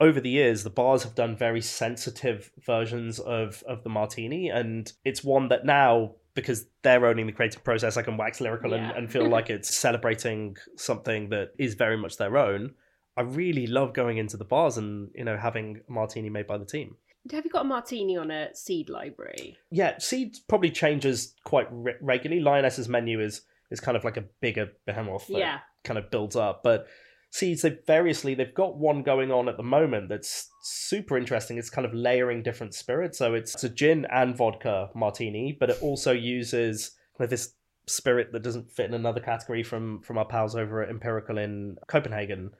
[0.00, 4.92] over the years the bars have done very sensitive versions of of the martini, and
[5.04, 8.90] it's one that now because they're owning the creative process, I can wax lyrical and,
[8.90, 12.74] and feel like it's celebrating something that is very much their own.
[13.16, 16.58] I really love going into the bars and you know having a martini made by
[16.58, 16.96] the team.
[17.32, 19.56] Have you got a martini on a seed library?
[19.70, 22.42] Yeah, Seed probably changes quite re- regularly.
[22.42, 25.58] Lyaness's menu is is kind of like a bigger behemoth that Yeah.
[25.84, 26.62] kind of builds up.
[26.62, 26.86] But
[27.30, 31.58] Seeds, they variously they've got one going on at the moment that's super interesting.
[31.58, 33.18] It's kind of layering different spirits.
[33.18, 37.54] So it's, it's a gin and vodka martini, but it also uses kind of this
[37.86, 41.76] spirit that doesn't fit in another category from from our pals over at Empirical in
[41.88, 42.50] Copenhagen.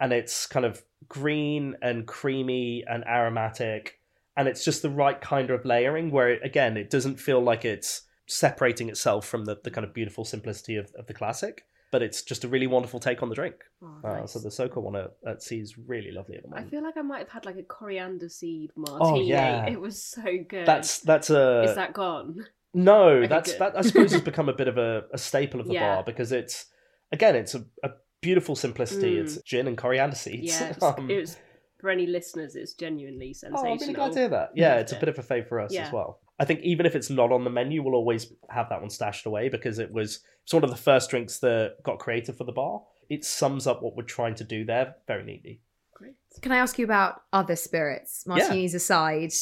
[0.00, 4.00] And it's kind of green and creamy and aromatic
[4.36, 7.64] and it's just the right kind of layering where it, again it doesn't feel like
[7.64, 12.02] it's separating itself from the, the kind of beautiful simplicity of, of the classic but
[12.02, 14.32] it's just a really wonderful take on the drink Oh, uh, nice.
[14.32, 16.96] so the Soka one at, at sea is really lovely at the I feel like
[16.96, 19.20] I might have had like a coriander seed martini.
[19.20, 19.66] Oh, yeah.
[19.68, 20.66] It was so good.
[20.66, 22.44] that's that's a Is that gone?
[22.74, 23.60] no Okay, that's good.
[23.60, 25.94] that i suppose has become a bit of a, a staple of the Yeah.
[25.96, 26.66] bar because it's
[27.12, 29.20] again it's a, a beautiful simplicity Mm.
[29.22, 31.36] it's gin and coriander seeds Yeah, it was, Um, it was
[31.78, 32.56] for any listeners.
[32.56, 33.72] It's genuinely Oh, sensational.
[33.72, 34.50] I'm really glad to hear that.
[34.56, 35.86] Yeah, it's a bit of a fave for us Yeah.
[35.86, 36.20] as well.
[36.38, 39.24] I think even if it's not on the menu, we'll always have that one stashed
[39.26, 42.52] away because it was it's one of the first drinks that got created for the
[42.52, 42.82] bar.
[43.08, 45.60] It sums up what we're trying to do there very neatly.
[45.94, 46.14] Great.
[46.42, 49.32] Can I ask you about other spirits, martinis aside?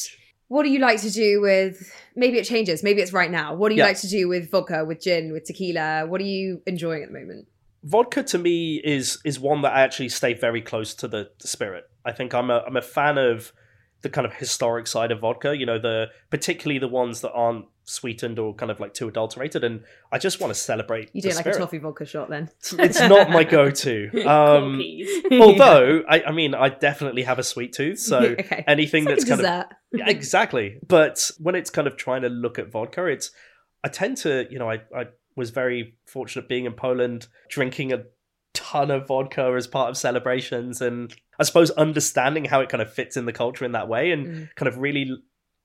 [0.47, 1.91] What do you like to do with?
[2.15, 2.83] Maybe it changes.
[2.83, 3.55] Maybe it's right now.
[3.55, 3.87] What do you Yeah.
[3.87, 6.05] like to do with vodka, with gin, with tequila?
[6.07, 7.47] What are you enjoying at the moment?
[7.83, 11.47] Vodka to me is is one that I actually stay very close to the, the
[11.47, 11.83] spirit.
[12.05, 13.51] I think I'm a I'm a fan of
[14.05, 15.57] the kind of historic side of vodka.
[15.57, 19.63] You know, the particularly the ones that aren't sweetened or kind of like too adulterated.
[19.63, 21.09] And I just want to celebrate.
[21.13, 21.57] You the do like spirit.
[21.57, 22.51] a toffee vodka shot then?
[22.77, 24.11] It's not my go-to.
[24.25, 24.81] Um,
[25.31, 28.63] although I, I mean I definitely have a sweet tooth, so Okay.
[28.67, 29.77] anything It's that's like a kind of.
[29.91, 30.79] Yeah, exactly.
[30.87, 33.31] But when it's kind of trying to look at vodka, it's
[33.83, 38.03] I tend to you know I I was very fortunate being in Poland, drinking a
[38.71, 42.91] ton of vodka as part of celebrations, and I suppose understanding how it kind of
[42.91, 44.55] fits in the culture in that way, and Mm.
[44.55, 45.05] kind of really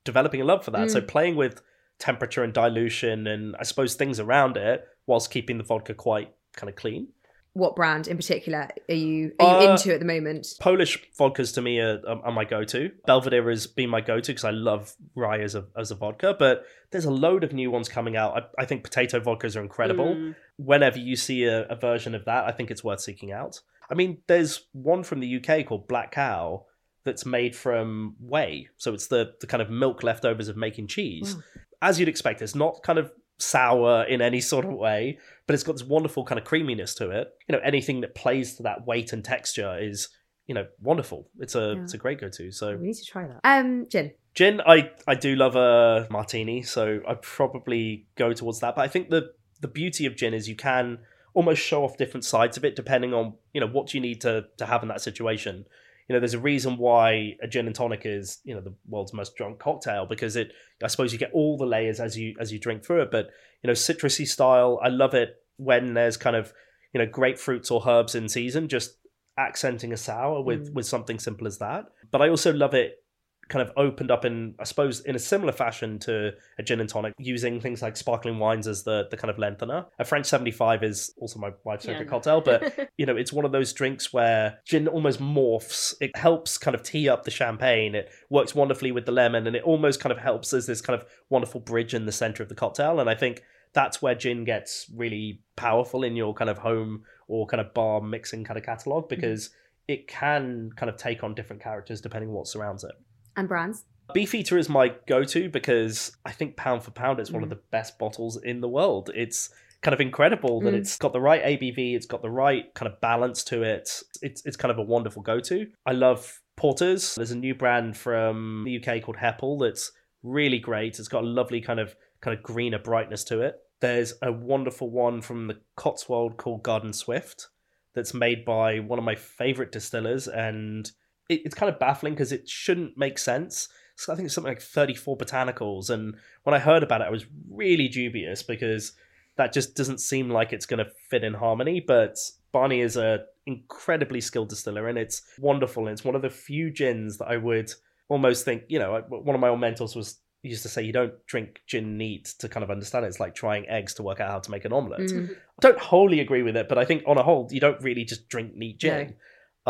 [0.04, 0.90] developing a love for that.
[0.90, 1.08] So Mm.
[1.08, 1.62] playing with
[1.98, 6.68] temperature and dilution, and I suppose things around it, whilst keeping the vodka quite kind
[6.70, 7.08] of clean.
[7.52, 10.46] What brand in particular are you are you Uh, into at the moment?
[10.60, 12.90] Polish vodkas to me are, are my go-to.
[13.06, 16.36] Belvedere has been my go-to because I love rye as a as a vodka.
[16.38, 18.36] But there's a load of new ones coming out.
[18.36, 20.14] I, I think potato vodkas are incredible.
[20.14, 20.36] Mm.
[20.56, 23.60] Whenever you see a, a version of that, I think it's worth seeking out.
[23.90, 26.66] I mean, there's one from the UK called Black Cow
[27.04, 28.68] that's made from whey.
[28.76, 31.34] So it's the, the kind of milk leftovers of making cheese.
[31.82, 33.10] As you'd expect, it's not kind of
[33.40, 37.10] sour in any sort of way, but it's got this wonderful kind of creaminess to
[37.10, 37.32] it.
[37.48, 40.08] You know, anything that plays to that weight and texture is,
[40.46, 41.28] you know, wonderful.
[41.38, 41.82] It's a Yeah.
[41.82, 42.50] it's a great go-to.
[42.52, 43.40] So We need to try that.
[43.44, 44.12] Um, gin.
[44.34, 48.76] Gin, I I do love a martini, so I probably go towards that.
[48.76, 50.98] But I think the the beauty of gin is you can
[51.34, 54.46] almost show off different sides of it depending on you know what you need to
[54.58, 55.64] to have in that situation.
[56.10, 59.12] You know, there's a reason why a gin and tonic is you know the world's
[59.12, 60.50] most drunk cocktail because it.
[60.82, 63.12] I suppose you get all the layers as you as you drink through it.
[63.12, 63.28] But
[63.62, 66.52] you know, citrusy style, I love it when there's kind of
[66.92, 68.96] you know grapefruits or herbs in season, just
[69.38, 70.74] accenting a sour with Mm.
[70.74, 71.84] with something simple as that.
[72.10, 73.04] But I also love it
[73.50, 76.88] kind of opened up in I suppose in a similar fashion to a gin and
[76.88, 79.84] tonic, using things like sparkling wines as the the kind of lengthener.
[79.98, 81.92] A French seventy five is also my wife's Yeah.
[81.92, 85.92] favorite cocktail, but you know it's one of those drinks where gin almost morphs.
[86.00, 87.94] It helps kind of tee up the champagne.
[87.94, 90.98] It works wonderfully with the lemon, and it almost kind of helps as this kind
[90.98, 93.00] of wonderful bridge in the center of the cocktail.
[93.00, 97.46] And I think that's where gin gets really powerful in your kind of home or
[97.46, 99.92] kind of bar mixing kind of catalog because mm-hmm.
[99.92, 102.92] it can kind of take on different characters depending on what surrounds it.
[103.36, 103.84] And brands.
[104.12, 107.52] Beefeater is my go-to because I think pound for pound it's one of Mm.
[107.52, 109.10] the best bottles in the world.
[109.14, 109.50] It's
[109.82, 110.78] kind of incredible that Mm.
[110.78, 113.88] it's got the right ABV, it's got the right kind of balance to it.
[114.20, 115.68] It's it's kind of a wonderful go-to.
[115.86, 117.14] I love porters.
[117.14, 120.98] There's a new brand from the UK called Hepple that's really great.
[120.98, 123.54] It's got a lovely kind of kind of greener brightness to it.
[123.80, 127.48] There's a wonderful one from the Cotswold called Garden Swift
[127.94, 130.90] that's made by one of my favorite distillers and
[131.30, 133.68] it, it's kind of baffling because it shouldn't make sense.
[133.96, 135.90] So I think it's something like 34 botanicals.
[135.90, 138.92] And when I heard about it, I was really dubious because
[139.36, 141.80] that just doesn't seem like it's going to fit in harmony.
[141.80, 142.18] But
[142.52, 145.86] Barney is a incredibly skilled distiller and it's wonderful.
[145.86, 147.70] And it's one of the few gins that I would
[148.08, 151.14] almost think, you know, one of my old mentors was used to say you don't
[151.26, 153.08] drink gin neat to kind of understand it.
[153.08, 155.00] It's like trying eggs to work out how to make an omelette.
[155.00, 155.30] Mm.
[155.30, 158.04] I don't wholly agree with it, but I think on a whole, you don't really
[158.04, 159.16] just drink neat gin.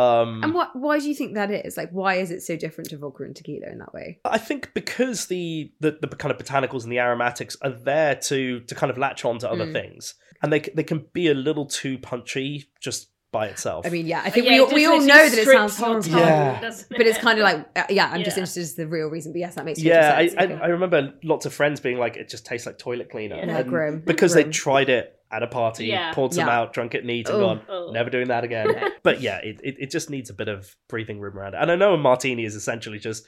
[0.01, 0.75] Um, And what?
[0.75, 1.77] Why do you think that is?
[1.77, 4.19] Like, why is it so different to vodka and tequila in that way?
[4.25, 8.61] I think because the, the the kind of botanicals and the aromatics are there to
[8.61, 9.73] to kind of latch on to other Mm.
[9.73, 13.87] things, and they they can be a little too punchy just by itself.
[13.87, 15.79] I mean, yeah, I think Yeah, we all, just we all know that it sounds
[15.79, 16.09] your horrible.
[16.19, 16.73] Yeah.
[16.91, 19.31] But it's kind of like, uh, yeah, I'm just interested as the real reason.
[19.33, 20.41] But yes, that makes total yeah, I, sense.
[20.41, 20.59] I, Okay.
[20.61, 23.59] I remember lots of friends being like, it just tastes like toilet cleaner, Yeah.
[23.59, 26.13] and grim, because they tried it at a party, Yeah.
[26.13, 26.59] poured some Yeah.
[26.59, 27.91] out, drunk it neat, and gone, Oh.
[27.93, 28.69] never doing that again.
[29.03, 31.59] but yeah, it, it it just needs a bit of breathing room around it.
[31.63, 33.27] And I know a martini is essentially just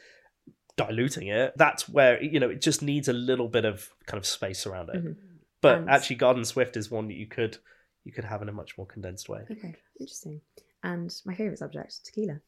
[0.77, 1.53] diluting it.
[1.57, 4.89] That's where you know it just needs a little bit of kind of space around
[4.91, 5.05] it.
[5.05, 5.17] Mhm.
[5.61, 7.59] But And- actually, Garden Swift is one that you could
[8.05, 9.43] you could have in a much more condensed way.
[9.51, 10.41] Okay, interesting.
[10.83, 12.41] And my favorite subject, tequila.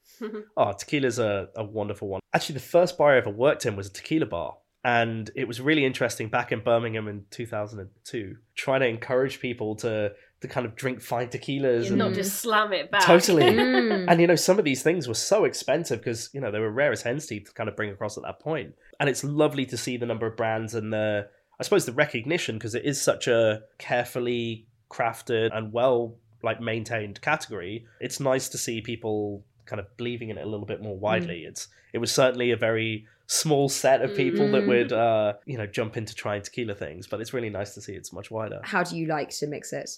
[0.57, 2.21] Oh, tequila's a, a wonderful one.
[2.33, 4.57] Actually, the first bar I ever worked in was a tequila bar.
[4.85, 10.12] And it was really interesting back in Birmingham in 2002, trying to encourage people to,
[10.42, 11.88] to kind of drink fine tequilas.
[11.88, 13.03] And not just slam it back.
[13.05, 13.44] Totally.
[13.44, 14.05] Mm.
[14.09, 16.70] And you know, some of these things were so expensive because you know they were
[16.70, 18.75] rare as hen's teeth to kind of bring across at that point.
[19.01, 22.57] And it's lovely to see the number of brands and the, I suppose, the recognition
[22.57, 27.87] because it is such a carefully crafted and well like maintained category.
[28.01, 31.44] It's nice to see people kind of believing in it a little bit more widely.
[31.44, 34.69] It's it was certainly a very small set of people that Mm.
[34.69, 37.93] would uh you know jump into trying tequila things, but it's really nice to see
[37.95, 39.91] it's much wider How do you like to mix it?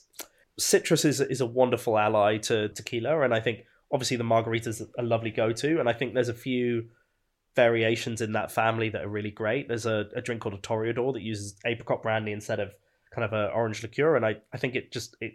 [0.58, 4.82] citrus is is a wonderful ally to tequila, and I think obviously the margarita is
[4.98, 6.88] a lovely go to, and I think there's a few
[7.54, 9.68] variations in that family that are really great.
[9.68, 12.72] There's a, a drink called a Toreador that uses apricot brandy instead of
[13.14, 15.32] kind of a orange liqueur, and I, I think it just it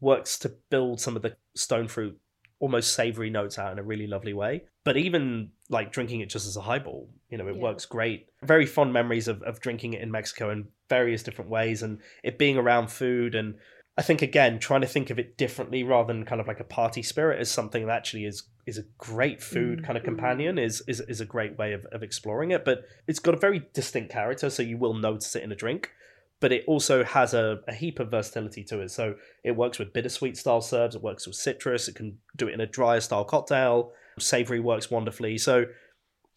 [0.00, 2.18] works to build some of the stone fruit
[2.60, 4.64] almost savory notes out in a really lovely way.
[4.84, 7.62] But even like drinking it just as a highball, you know, it Yeah.
[7.62, 8.28] works great.
[8.42, 12.38] Very fond memories of, of drinking it in Mexico in various different ways and it
[12.38, 13.56] being around food and
[13.96, 16.64] I think again, trying to think of it differently rather than kind of like a
[16.64, 20.16] party spirit is something that actually is is a great food kind of mm-hmm.
[20.16, 22.64] companion is, is is a great way of, of exploring it.
[22.64, 25.92] But it's got a very distinct character, so you will notice it in a drink.
[26.40, 28.90] But it also has a, a heap of versatility to it.
[28.90, 32.54] So it works with bittersweet style serves, it works with citrus, it can do it
[32.54, 33.92] in a drier style cocktail.
[34.18, 35.38] Savory works wonderfully.
[35.38, 35.66] So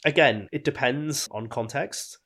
[0.05, 2.19] again, it depends on context,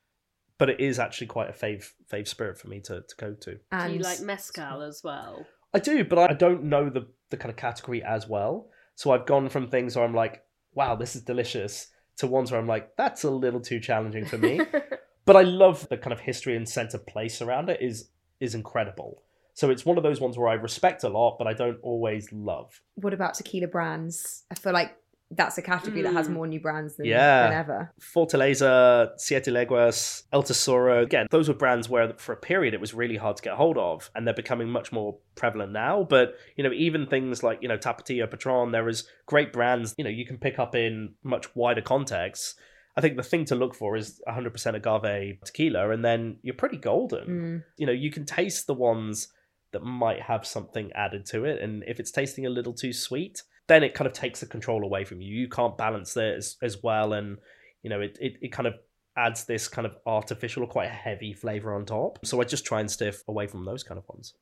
[0.58, 3.58] but it is actually quite a fave fave spirit for me to, to go to.
[3.86, 5.46] Do you like mezcal as well?
[5.74, 8.68] I do, but I don't know the the kind of category as well.
[8.94, 11.88] So I've gone from things where I'm like, wow, this is delicious,
[12.18, 14.60] to ones where I'm like, that's a little too challenging for me.
[15.24, 18.10] but I love the kind of history and sense of place around it is
[18.40, 19.22] is incredible.
[19.54, 22.32] So it's one of those ones where I respect a lot, but I don't always
[22.32, 22.80] love.
[22.94, 24.44] what about tequila brands?
[24.50, 24.96] I feel like
[25.34, 26.32] that's a category that has Mm.
[26.32, 27.44] more new brands than, Yeah.
[27.48, 27.92] than ever.
[28.00, 31.02] Fortaleza, Siete Leguas, El Tesoro.
[31.02, 33.78] Again, those were brands where for a period it was really hard to get hold
[33.78, 36.04] of, and they're becoming much more prevalent now.
[36.08, 40.04] But, you know, even things like, you know, Tapatio, Patron, there is great brands, you
[40.04, 42.54] know, you can pick up in much wider contexts.
[42.96, 46.76] I think the thing to look for is 100% agave tequila, and then you're pretty
[46.76, 47.26] golden.
[47.28, 47.64] Mm.
[47.78, 49.28] You know, you can taste the ones
[49.72, 53.42] that might have something added to it, and if it's tasting a little too sweet,
[53.68, 55.34] then it kind of takes the control away from you.
[55.34, 57.38] You can't balance it as, as well, and
[57.82, 58.74] you know, it, it, it kind of
[59.16, 62.18] adds this kind of artificial or quite heavy flavor on top.
[62.24, 64.34] So I just try and stay away from those kind of ones.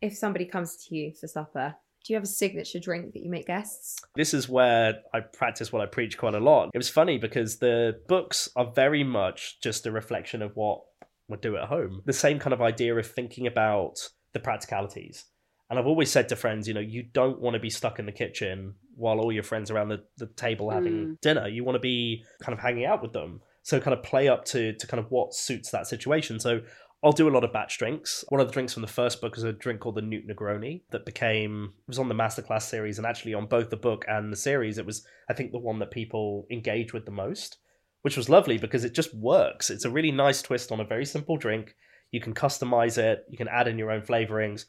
[0.00, 1.74] If somebody comes to you for supper,
[2.04, 3.96] do you have a signature drink that you make guests?
[4.14, 6.70] This is where I practice what I preach quite a lot.
[6.72, 10.82] It was funny because the books are very much just a reflection of what
[11.28, 12.02] we do at home.
[12.04, 13.98] The same kind of idea of thinking about
[14.32, 15.24] the practicalities.
[15.68, 18.06] And I've always said to friends, you know, you don't want to be stuck in
[18.06, 21.20] the kitchen while all your friends around the, the table having mm.
[21.20, 21.48] dinner.
[21.48, 23.40] You want to be kind of hanging out with them.
[23.62, 26.38] So kind of play up to to kind of what suits that situation.
[26.38, 26.60] So
[27.02, 28.24] I'll do a lot of batch drinks.
[28.28, 30.82] One of the drinks from the first book is a drink called the Newt Negroni
[30.90, 34.32] that became it was on the masterclass series and actually on both the book and
[34.32, 37.58] the series it was I think the one that people engage with the most,
[38.02, 39.68] which was lovely because it just works.
[39.68, 41.74] It's a really nice twist on a very simple drink.
[42.12, 44.64] You can customize it, you can add in your own flavorings,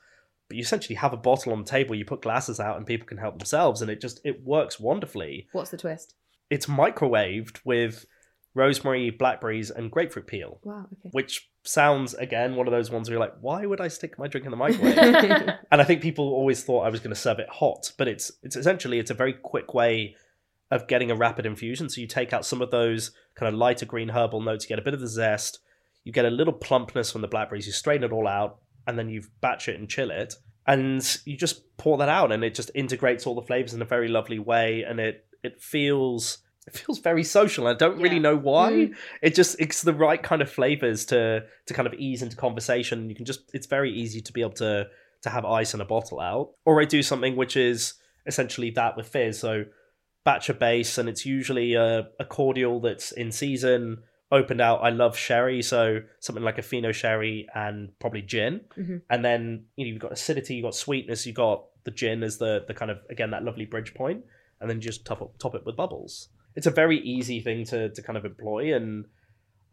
[0.47, 3.07] but you essentially have a bottle on the table, you put glasses out and people
[3.07, 5.47] can help themselves and it just it works wonderfully.
[5.51, 6.15] What's the twist?
[6.49, 8.05] It's microwaved with
[8.53, 11.09] rosemary, blackberries and grapefruit peel Wow, okay.
[11.11, 14.27] which sounds again one of those ones where you're like, why would I stick my
[14.27, 14.95] drink in the microwave?
[15.71, 18.31] and I think people always thought I was going to serve it hot, but it's
[18.43, 20.15] it's essentially it's a very quick way
[20.71, 21.89] of getting a rapid infusion.
[21.89, 24.79] So you take out some of those kind of lighter green herbal notes, you get
[24.79, 25.59] a bit of the zest,
[26.03, 29.09] you get a little plumpness from the blackberries, you strain it all out, and then
[29.09, 30.33] you batch it and chill it.
[30.65, 33.85] And you just pour that out and it just integrates all the flavors in a
[33.85, 37.67] very lovely way and it it feels it feels very social.
[37.67, 38.95] I don't really know why Mm.
[39.21, 43.09] it just it's the right kind of flavors to to kind of ease into conversation
[43.09, 44.87] you can just it's very easy to be able to
[45.21, 47.93] to have ice in a bottle out or i do something which is
[48.25, 49.63] essentially that with fizz so
[50.25, 53.99] batch a base and it's usually a, a cordial that's in season
[54.31, 59.01] opened out i love sherry so something like a fino sherry and probably gin Mhm.
[59.09, 62.37] and then you know you've got acidity you've got sweetness you've got the gin as
[62.37, 64.25] the the kind of again that lovely bridge point
[64.59, 67.89] and then just top it, top it with bubbles it's a very easy thing to
[67.89, 69.05] to kind of employ and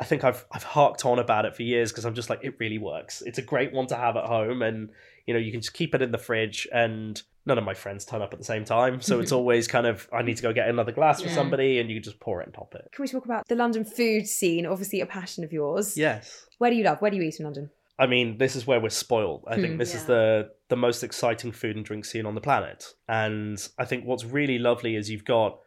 [0.00, 2.56] I think I've I've harked on about it for years because I'm just like it
[2.58, 3.22] really works.
[3.22, 4.90] It's a great one to have at home, and
[5.24, 8.04] you know you can just keep it in the fridge, and none of my friends
[8.04, 10.52] turn up at the same time, so it's always kind of I need to go
[10.52, 12.88] get another glass for somebody, and you just pour it and top it.
[12.92, 14.66] Can we talk about the London food scene?
[14.66, 15.96] Obviously, a passion of yours.
[15.96, 17.00] Yes, Where do you love?
[17.00, 17.70] Where do you eat in London?
[17.96, 19.44] I mean this is where we're spoiled.
[19.48, 19.61] I Hmm.
[19.62, 23.57] think this is the the most exciting food and drink scene on the planet, and
[23.78, 25.59] I think what's really lovely is you've got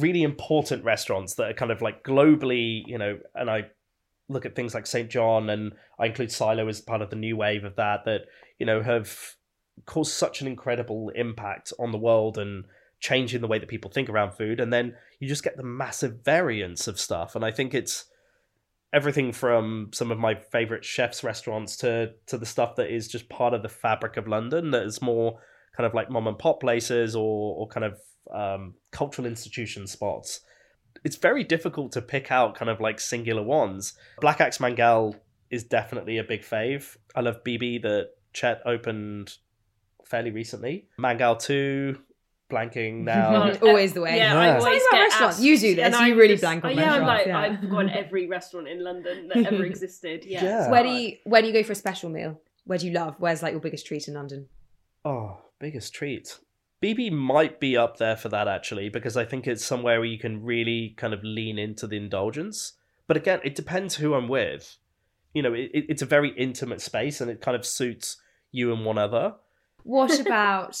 [0.00, 3.64] really important restaurants that are kind of like globally, you know, and I
[4.30, 5.10] look at things like St.
[5.10, 8.22] John and I include Silo as part of the new wave of that that,
[8.58, 9.14] you know, have
[9.86, 12.64] caused such an incredible impact on the world and
[13.00, 14.60] changing the way that people think around food.
[14.60, 17.34] And then you just get the massive variance of stuff.
[17.34, 18.06] And I think it's
[18.94, 23.28] everything from some of my favorite chefs' restaurants to to the stuff that is just
[23.28, 25.40] part of the fabric of London that is more
[25.76, 27.98] kind of like mom and pop places or or kind of
[28.32, 30.40] um, cultural institution spots.
[31.02, 33.94] It's very difficult to pick out kind of like singular ones.
[34.20, 35.16] Black Axe Mangal
[35.50, 36.96] is definitely a big fave.
[37.14, 39.36] I love BiBi that Chet opened
[40.14, 40.86] fairly recently.
[40.96, 41.98] Mangal 2,
[42.50, 43.30] blanking now.
[43.50, 43.62] God.
[43.62, 44.16] Always the way.
[44.16, 44.38] Yeah, Yeah.
[44.40, 45.36] I always about get restaurants.
[45.36, 45.84] asked- You do this.
[45.84, 47.58] and You I'm really just- blank on oh, Yeah, I'm restaurants, like yeah.
[47.64, 50.24] I've gone every restaurant in London that ever existed.
[50.24, 50.44] Yeah.
[50.44, 50.70] Yeah.
[50.70, 52.40] Where do you where do you go for a special meal?
[52.64, 53.16] Where do you love?
[53.18, 54.46] Where's like your biggest treat in London?
[55.04, 56.38] Oh, biggest treat.
[56.82, 60.18] BiBi might be up there for that actually, because I think it's somewhere where you
[60.18, 62.74] can really kind of lean into the indulgence.
[63.08, 64.76] But again, it depends who I'm with.
[65.34, 68.18] You know, it, it- it's a very intimate space and it kind of suits
[68.52, 69.34] you and one other.
[69.84, 70.76] What about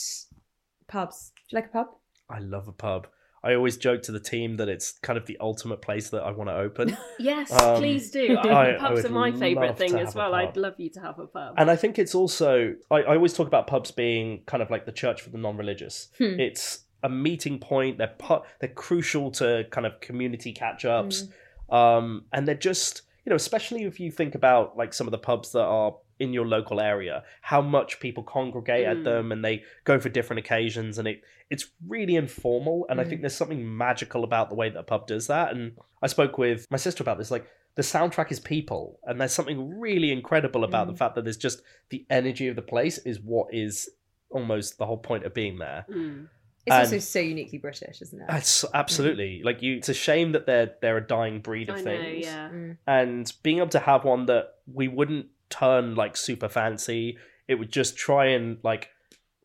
[0.88, 1.32] pubs?
[1.36, 1.86] Do you like a pub?
[2.28, 3.06] I love a pub.
[3.42, 6.30] I always joke to the team that it's kind of the ultimate place that I
[6.30, 6.96] want to open.
[7.18, 8.36] Yes, Um, please do.
[8.38, 10.34] I- I, I pubs would are my favourite thing as well.
[10.34, 11.54] I'd love you to have a pub.
[11.58, 14.86] And I think it's also I, I always talk about pubs being kind of like
[14.86, 16.08] the church for the non-religious.
[16.18, 16.40] Hmm.
[16.40, 17.98] It's a meeting point.
[17.98, 21.28] They're pu- they're crucial to kind of community catch-ups,
[21.68, 21.74] Hmm.
[21.74, 25.18] um, and they're just you know especially if you think about like some of the
[25.18, 29.04] pubs that are in your local area, how much people congregate at Mm.
[29.04, 32.86] them and they go for different occasions, and it it's really informal.
[32.88, 33.08] And I Mm.
[33.08, 35.52] think there's something magical about the way that a pub does that.
[35.54, 39.32] And I spoke with my sister about this, like the soundtrack is people and there's
[39.34, 40.92] something really incredible about Mm.
[40.92, 41.60] the fact that there's just
[41.90, 43.90] the energy of the place is what is
[44.30, 46.28] almost the whole point of being there Mm.
[46.66, 48.26] It's also so uniquely British, isn't it?
[48.30, 49.76] It's absolutely like you.
[49.76, 52.24] It's a shame that they're they're a dying breed of I know, things.
[52.24, 52.48] yeah.
[52.48, 52.78] Mm.
[52.86, 55.26] and being able to have one that we wouldn't
[55.58, 57.16] turn like super fancy
[57.48, 58.88] it would just try and like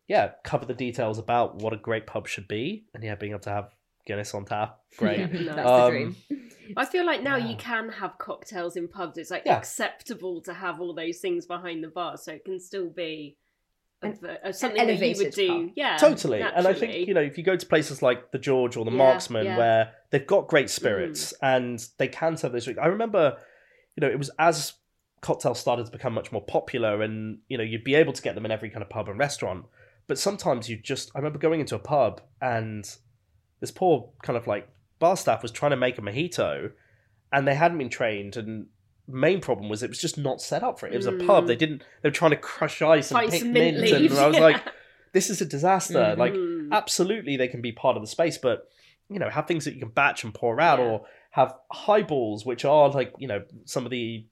[0.07, 3.39] yeah cover the details about what a great pub should be and yeah being able
[3.41, 3.67] to have
[4.05, 5.53] guinness on tap great That's No.
[5.55, 6.15] the Um, dream.
[6.77, 7.49] I feel like now Yeah.
[7.49, 9.17] you can have cocktails in pubs.
[9.17, 9.57] It's like Yeah.
[9.57, 13.37] acceptable to have all those things behind the bar, so it can still be
[14.01, 15.47] An- a- something that you would do.
[15.67, 15.69] pub.
[15.75, 18.77] Yeah, totally and i think you know if you go to places like the george
[18.77, 19.57] or the Yeah, marksman yeah.
[19.57, 23.37] where they've got great spirits and they can serve those drinks i remember
[23.95, 24.73] you know it was as
[25.21, 28.35] cocktails started to become much more popular and you know you'd be able to get
[28.35, 29.65] them in every kind of pub and restaurant
[30.07, 32.97] but sometimes you just i remember going into a pub and
[33.59, 36.71] this poor kind of like bar staff was trying to make a mojito
[37.33, 38.67] and they hadn't been trained and
[39.07, 41.43] main problem was it was just not set up for it it was a pub
[41.43, 41.47] Mm.
[41.47, 44.35] they didn't they were trying to crush ice and pick mint, mint and i was
[44.37, 44.41] yeah.
[44.49, 44.61] like
[45.13, 46.17] this is a disaster Mhm.
[46.17, 46.69] like Mm.
[46.71, 48.69] absolutely they can be part of the space but
[49.09, 50.85] you know have things that you can batch and pour out Yeah.
[50.85, 54.25] or have highballs which are like you know some of the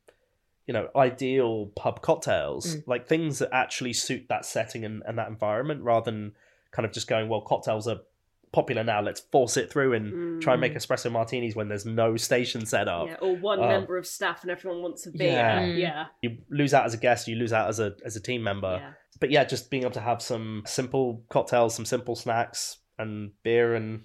[0.68, 2.84] you know ideal pub cocktails Mm.
[2.88, 6.34] like things that actually suit that setting and, and that environment rather than
[6.72, 8.02] kind of just going well cocktails are
[8.54, 10.78] popular now let's force it through and try and make Mm.
[10.78, 13.68] espresso martinis when there's no station set up Yeah, or one Oh.
[13.68, 15.32] member of staff and everyone wants a beer.
[15.32, 15.60] Yeah.
[15.62, 15.78] Mm.
[15.80, 18.44] Yeah, you lose out as a guest you lose out as a as a team
[18.44, 18.92] member yeah.
[19.20, 23.76] but yeah just being able to have some simple cocktails some simple snacks and beer
[23.76, 24.04] and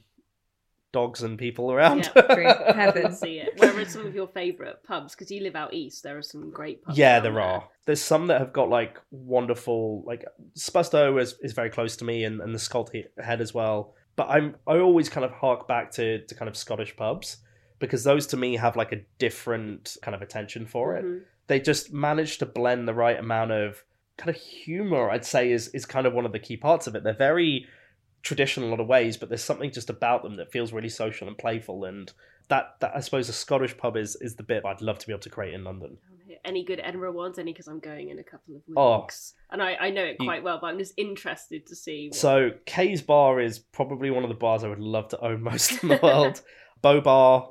[0.92, 2.22] dogs and people around Yeah,
[2.68, 3.02] I heaven.
[3.02, 3.54] can see it.
[3.58, 5.14] Where are some of your favourite pubs?
[5.14, 6.96] Because you live out east, there are some great pubs.
[6.98, 7.68] yeah, down there are.
[7.86, 10.24] There's some that have got like wonderful, like
[10.56, 12.90] Spurstowe is, is very close to me, and, and the Scolt
[13.22, 13.94] Head as well.
[14.16, 17.38] But I'm I always kind of hark back to to kind of Scottish pubs
[17.78, 21.04] because those to me have like a different kind of attention for it.
[21.04, 21.20] Mhm.
[21.46, 23.82] They just manage to blend the right amount of
[24.18, 25.10] kind of humor.
[25.10, 27.02] I'd say is is kind of one of the key parts of it.
[27.04, 27.66] They're very
[28.22, 30.88] traditional in a lot of ways, but there's something just about them that feels really
[30.88, 32.12] social and playful and.
[32.48, 35.12] That, that I suppose a Scottish pub is is the bit I'd love to be
[35.12, 35.96] able to create in London.
[36.44, 37.38] Any good Edinburgh ones?
[37.38, 39.00] Any because I'm going in a couple of Oh.
[39.02, 42.08] weeks, and I, I know it You- quite well, but I'm just interested to see.
[42.08, 42.16] What...
[42.16, 45.82] So Kay's Bar is probably one of the bars I would love to own most
[45.82, 46.42] in the world.
[46.82, 47.48] Bow Bar,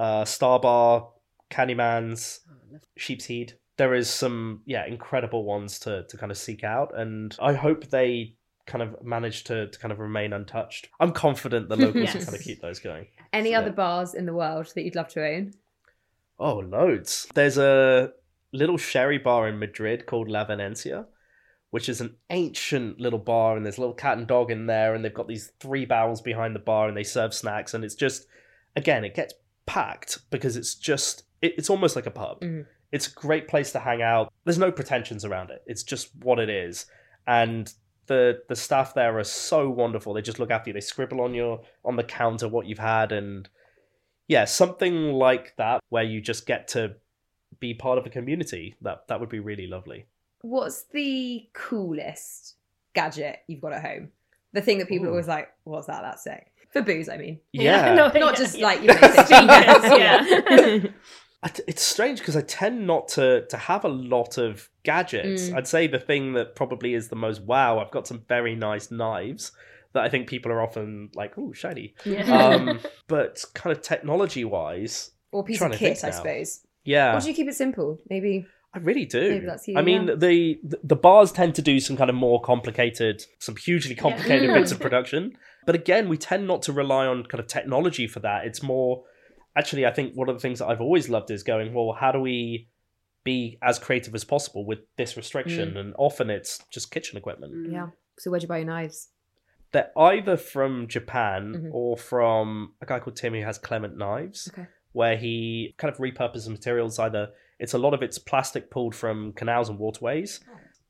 [0.00, 1.10] uh, Star Bar,
[1.50, 3.52] Candyman's, Oh, Sheep's Heid.
[3.76, 7.88] There is some yeah incredible ones to to kind of seek out, and I hope
[7.90, 8.34] they
[8.70, 10.88] kind of manage to, to kind of remain untouched.
[11.00, 12.24] I'm confident the locals will Yes.
[12.24, 13.08] kind of keep those going.
[13.32, 13.58] Any Yeah.
[13.60, 15.52] other bars in the world that you'd love to own?
[16.38, 17.28] Oh, loads.
[17.34, 18.12] There's a
[18.52, 21.06] little sherry bar in Madrid called La Venencia,
[21.70, 24.94] which is an ancient little bar, and there's a little cat and dog in there,
[24.94, 27.94] and they've got these three barrels behind the bar, and they serve snacks, and it's
[27.94, 28.26] just,
[28.76, 29.34] again, it gets
[29.66, 32.40] packed because it's just, it, it's almost like a pub.
[32.40, 32.66] Mhm.
[32.92, 34.32] It's a great place to hang out.
[34.44, 35.62] There's no pretensions around it.
[35.66, 36.86] It's just what it is,
[37.26, 37.72] and
[38.10, 40.12] the the staff there are so wonderful.
[40.12, 40.74] They just look after you.
[40.74, 43.48] They scribble on your on the counter what you've had, and
[44.26, 46.96] yeah, something like that where you just get to
[47.60, 48.74] be part of a community.
[48.82, 50.06] That that would be really lovely.
[50.42, 52.56] What's the coolest
[52.94, 54.08] gadget you've got at home?
[54.52, 55.12] The thing that people are Ooh.
[55.12, 56.02] always like, what's that?
[56.02, 56.50] That's sick.
[56.72, 57.38] For booze, I mean.
[57.52, 58.66] Yeah, no, Not just yeah.
[58.66, 60.78] like, you know, Speakers, yeah.
[61.48, 65.48] T- it's strange because I tend not to to have a lot of gadgets.
[65.48, 65.56] Mm.
[65.56, 67.78] I'd say the thing that probably is the most wow.
[67.78, 69.52] I've got some very nice knives
[69.94, 72.30] that I think people are often like, "Ooh, shiny." Yeah.
[72.30, 76.60] Um, but kind of technology wise, or piece Trying of kit, I suppose.
[76.84, 77.98] yeah, Or do you keep it simple?
[78.10, 78.46] Maybe.
[78.72, 79.30] I really do.
[79.32, 80.14] Maybe that's you, I mean, yeah.
[80.16, 84.58] the the bars tend to do some kind of more complicated, some hugely complicated Yeah.
[84.58, 85.36] bits of production.
[85.66, 88.44] But again, we tend not to rely on kind of technology for that.
[88.46, 89.02] It's more,
[89.56, 92.12] actually, I think one of the things that I've always loved is going, well, how
[92.12, 92.68] do we
[93.24, 95.76] be as creative as possible with this restriction?
[95.76, 97.52] And often it's just kitchen equipment.
[97.54, 97.72] Mm.
[97.72, 97.86] Yeah.
[98.18, 99.08] So where'd you buy your knives?
[99.72, 101.70] They're either from Japan Mhm.
[101.72, 104.66] or from a guy called Tim who has Clement Knives Okay.
[104.92, 106.98] where he kind of repurposes materials.
[106.98, 110.40] Either it's a lot of it's plastic pulled from canals and waterways,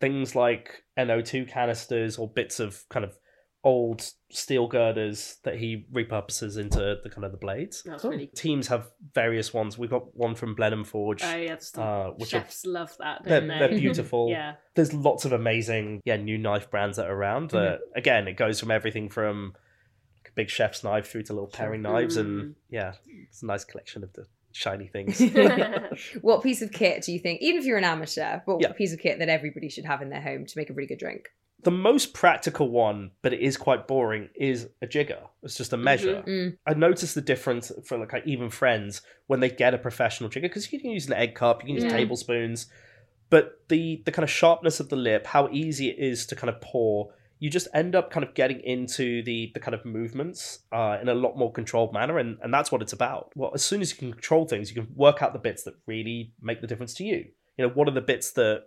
[0.00, 3.18] things like NO2 canisters or bits of kind of
[3.62, 7.82] old steel girders that he repurposes into the kind of the blades.
[7.82, 8.12] That's Cool.
[8.12, 8.32] really cool.
[8.34, 9.76] Teams have various ones.
[9.76, 11.22] We've got one from Blenheim Forge.
[11.22, 13.22] Oh yeah, the uh, which are, chefs love that.
[13.24, 13.58] they're, Don't they?
[13.58, 14.28] they're beautiful.
[14.30, 14.54] Yeah.
[14.74, 17.50] There's lots of amazing, yeah, new knife brands that are around.
[17.50, 19.52] That again, it goes from everything from
[20.16, 22.20] like a big chef's knife through to little paring knives, Mm.
[22.20, 22.94] and yeah,
[23.28, 25.20] it's a nice collection of the shiny things.
[26.22, 28.72] what piece of kit do you think, even if you're an amateur, what Yeah.
[28.72, 30.98] piece of kit that everybody should have in their home to make a really good
[30.98, 31.28] drink?
[31.62, 35.20] The most practical one, but it is quite boring, is a jigger.
[35.42, 36.22] It's just a measure.
[36.26, 36.56] Mm.
[36.66, 40.72] I noticed the difference for like even friends when they get a professional jigger because
[40.72, 41.90] you can use an egg cup, you can use Yeah.
[41.90, 42.66] tablespoons,
[43.28, 46.50] but the the kind of sharpness of the lip, how easy it is to kind
[46.50, 50.60] of pour, you just end up kind of getting into the the kind of movements
[50.72, 53.30] uh, in a lot more controlled manner, and and that's what it's about.
[53.34, 55.74] Well, as soon as you can control things, you can work out the bits that
[55.86, 57.26] really make the difference to you.
[57.56, 58.64] You know, what are the bits that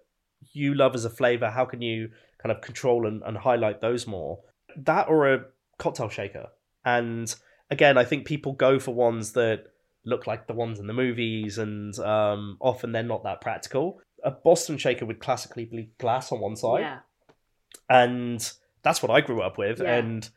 [0.54, 1.50] you love as a flavor?
[1.50, 2.10] How can you
[2.44, 4.40] kind of control and, and highlight those more?
[4.78, 5.46] That or a
[5.80, 6.48] cocktail shaker.
[6.86, 7.34] And
[7.72, 9.66] again, I think people go for ones that
[10.06, 14.02] look like the ones in the movies, and um, often they're not that practical.
[14.24, 17.00] A Boston shaker would classically be glass on one side, Yeah.
[17.90, 18.52] and
[18.84, 19.80] that's what I grew up with.
[19.82, 19.96] Yeah.
[19.96, 20.30] And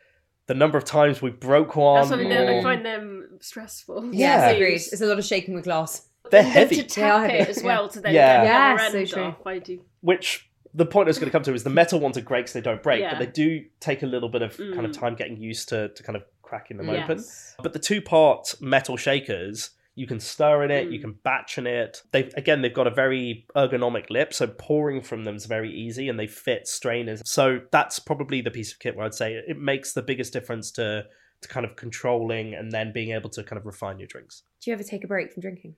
[0.46, 4.14] the number of times we broke one, That's something that I or- find them stressful.
[4.14, 4.46] Yeah.
[4.46, 4.74] Yes, agreed.
[4.74, 6.08] It's a lot of shaking with glass.
[6.30, 6.76] they're And heavy.
[6.76, 8.36] to They are tap heavy, it as well to then Yeah.
[8.36, 8.46] get the
[8.82, 9.22] Yes, other so true.
[9.24, 9.46] off.
[9.46, 9.84] I do.
[10.00, 10.45] which
[10.76, 12.52] the point I was going to come to is the metal ones are great because
[12.52, 13.10] they don't break, Yeah.
[13.14, 14.98] but they do take a little bit of kind of Mm.
[15.00, 17.24] time getting used to, to kind of cracking them open.
[17.62, 21.02] But the two part metal shakers, you can stir in it, you Mm.
[21.02, 22.02] can batch in it.
[22.12, 26.08] They again, they've got a very ergonomic lip, so pouring from them is very easy,
[26.08, 27.22] and they fit strainers.
[27.24, 30.70] So that's probably the piece of kit where I'd say it makes the biggest difference
[30.72, 31.06] to
[31.42, 34.42] to kind of controlling and then being able to kind of refine your drinks.
[34.62, 35.76] Do you ever take a break from drinking?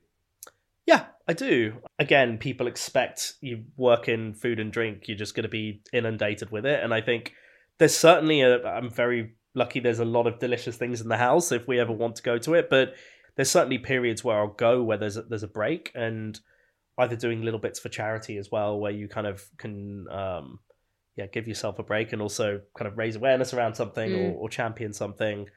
[0.89, 1.73] Yeah, I do.
[1.99, 6.49] Again, people expect you work in food and drink, you're just going to be inundated
[6.51, 6.83] with it.
[6.83, 7.33] And I think
[7.77, 11.51] there's certainly a, I'm very lucky there's a lot of delicious things in the house
[11.51, 12.71] if we ever want to go to it.
[12.71, 12.95] But
[13.35, 16.39] there's certainly periods where I'll go where there's a, there's a break and
[16.97, 20.57] either doing little bits for charity as well, where you kind of can, um,
[21.15, 24.33] yeah, give yourself a break and also kind of raise awareness around something Mm.
[24.33, 25.47] or, or champion something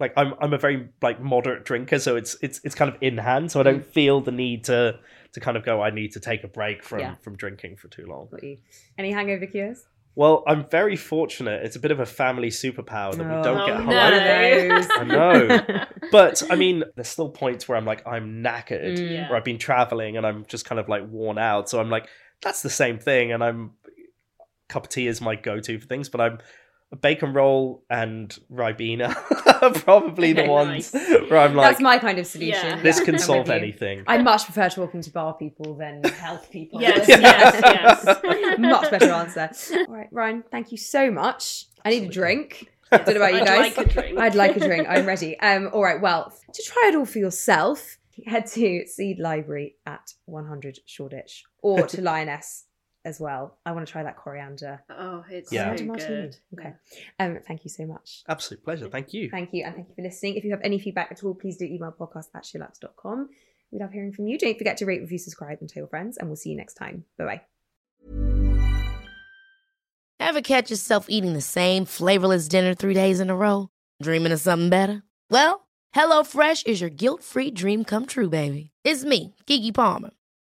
[0.00, 3.18] like I'm I'm a very like moderate drinker, so it's it's it's kind of in
[3.18, 4.98] hand, so I don't feel the need to
[5.32, 5.80] to kind of go.
[5.82, 7.14] I need to take a break from Yeah.
[7.22, 8.28] from drinking for too long.
[8.30, 8.58] Got you.
[8.98, 9.84] Any hangover cures?
[10.14, 11.64] Well, I'm very fortunate.
[11.64, 13.86] It's a bit of a family superpower that we don't Oh, get no.
[13.86, 14.68] hungover.
[14.68, 14.88] Those.
[14.98, 19.10] I know, but I mean, there's still points where I'm like I'm knackered, Mm.
[19.10, 19.30] Yeah.
[19.30, 21.70] or I've been traveling and I'm just kind of like worn out.
[21.70, 22.08] So I'm like,
[22.42, 23.70] that's the same thing, and I'm
[24.68, 26.38] cup of tea is my go-to for things, but I'm
[26.96, 29.14] bacon roll and ribena
[29.62, 31.30] are probably the ones nice.
[31.30, 32.52] where I'm like That's my kind of solution.
[32.78, 32.82] Yeah.
[32.82, 34.04] this can solve anything.
[34.06, 36.80] I much prefer talking to bar people than health people.
[36.80, 37.18] Yes, Yeah.
[37.20, 38.58] yes, yes.
[38.58, 39.50] much better answer.
[39.88, 41.66] All right, Ryan, thank you so much.
[41.84, 42.68] I need a drink.
[42.90, 43.76] I don't know about you I'd guys.
[43.76, 44.18] like a drink.
[44.18, 44.86] I'd like a drink.
[44.88, 45.38] I'm ready.
[45.40, 50.12] Um, all right, well, to try it all for yourself, head to Seed Library at
[50.26, 52.64] 100 Shoreditch or to Lyaness
[53.04, 53.58] as well.
[53.66, 54.82] I want to try that coriander.
[54.90, 55.74] Oh, it's Yeah.
[55.76, 56.06] so Coriander
[56.52, 56.58] good.
[56.58, 56.72] Okay.
[57.18, 58.22] Um, thank you so much.
[58.28, 58.88] Absolute pleasure.
[58.88, 59.28] Thank you.
[59.30, 60.36] Thank you, and thank you for listening.
[60.36, 63.28] If you have any feedback at all, please do email podcast at sheerluxe.com.
[63.72, 64.38] We love hearing from you.
[64.38, 66.74] Don't forget to rate, review, subscribe, and tell your friends, and we'll see you next
[66.74, 67.04] time.
[67.18, 67.40] Bye bye.
[70.20, 73.68] Ever catch yourself eating the same flavorless dinner three days in a row?
[74.02, 75.02] Dreaming of something better?
[75.30, 78.70] Well, HelloFresh is your guilt free dream come true, baby.
[78.84, 80.10] It's me, Keke Palmer.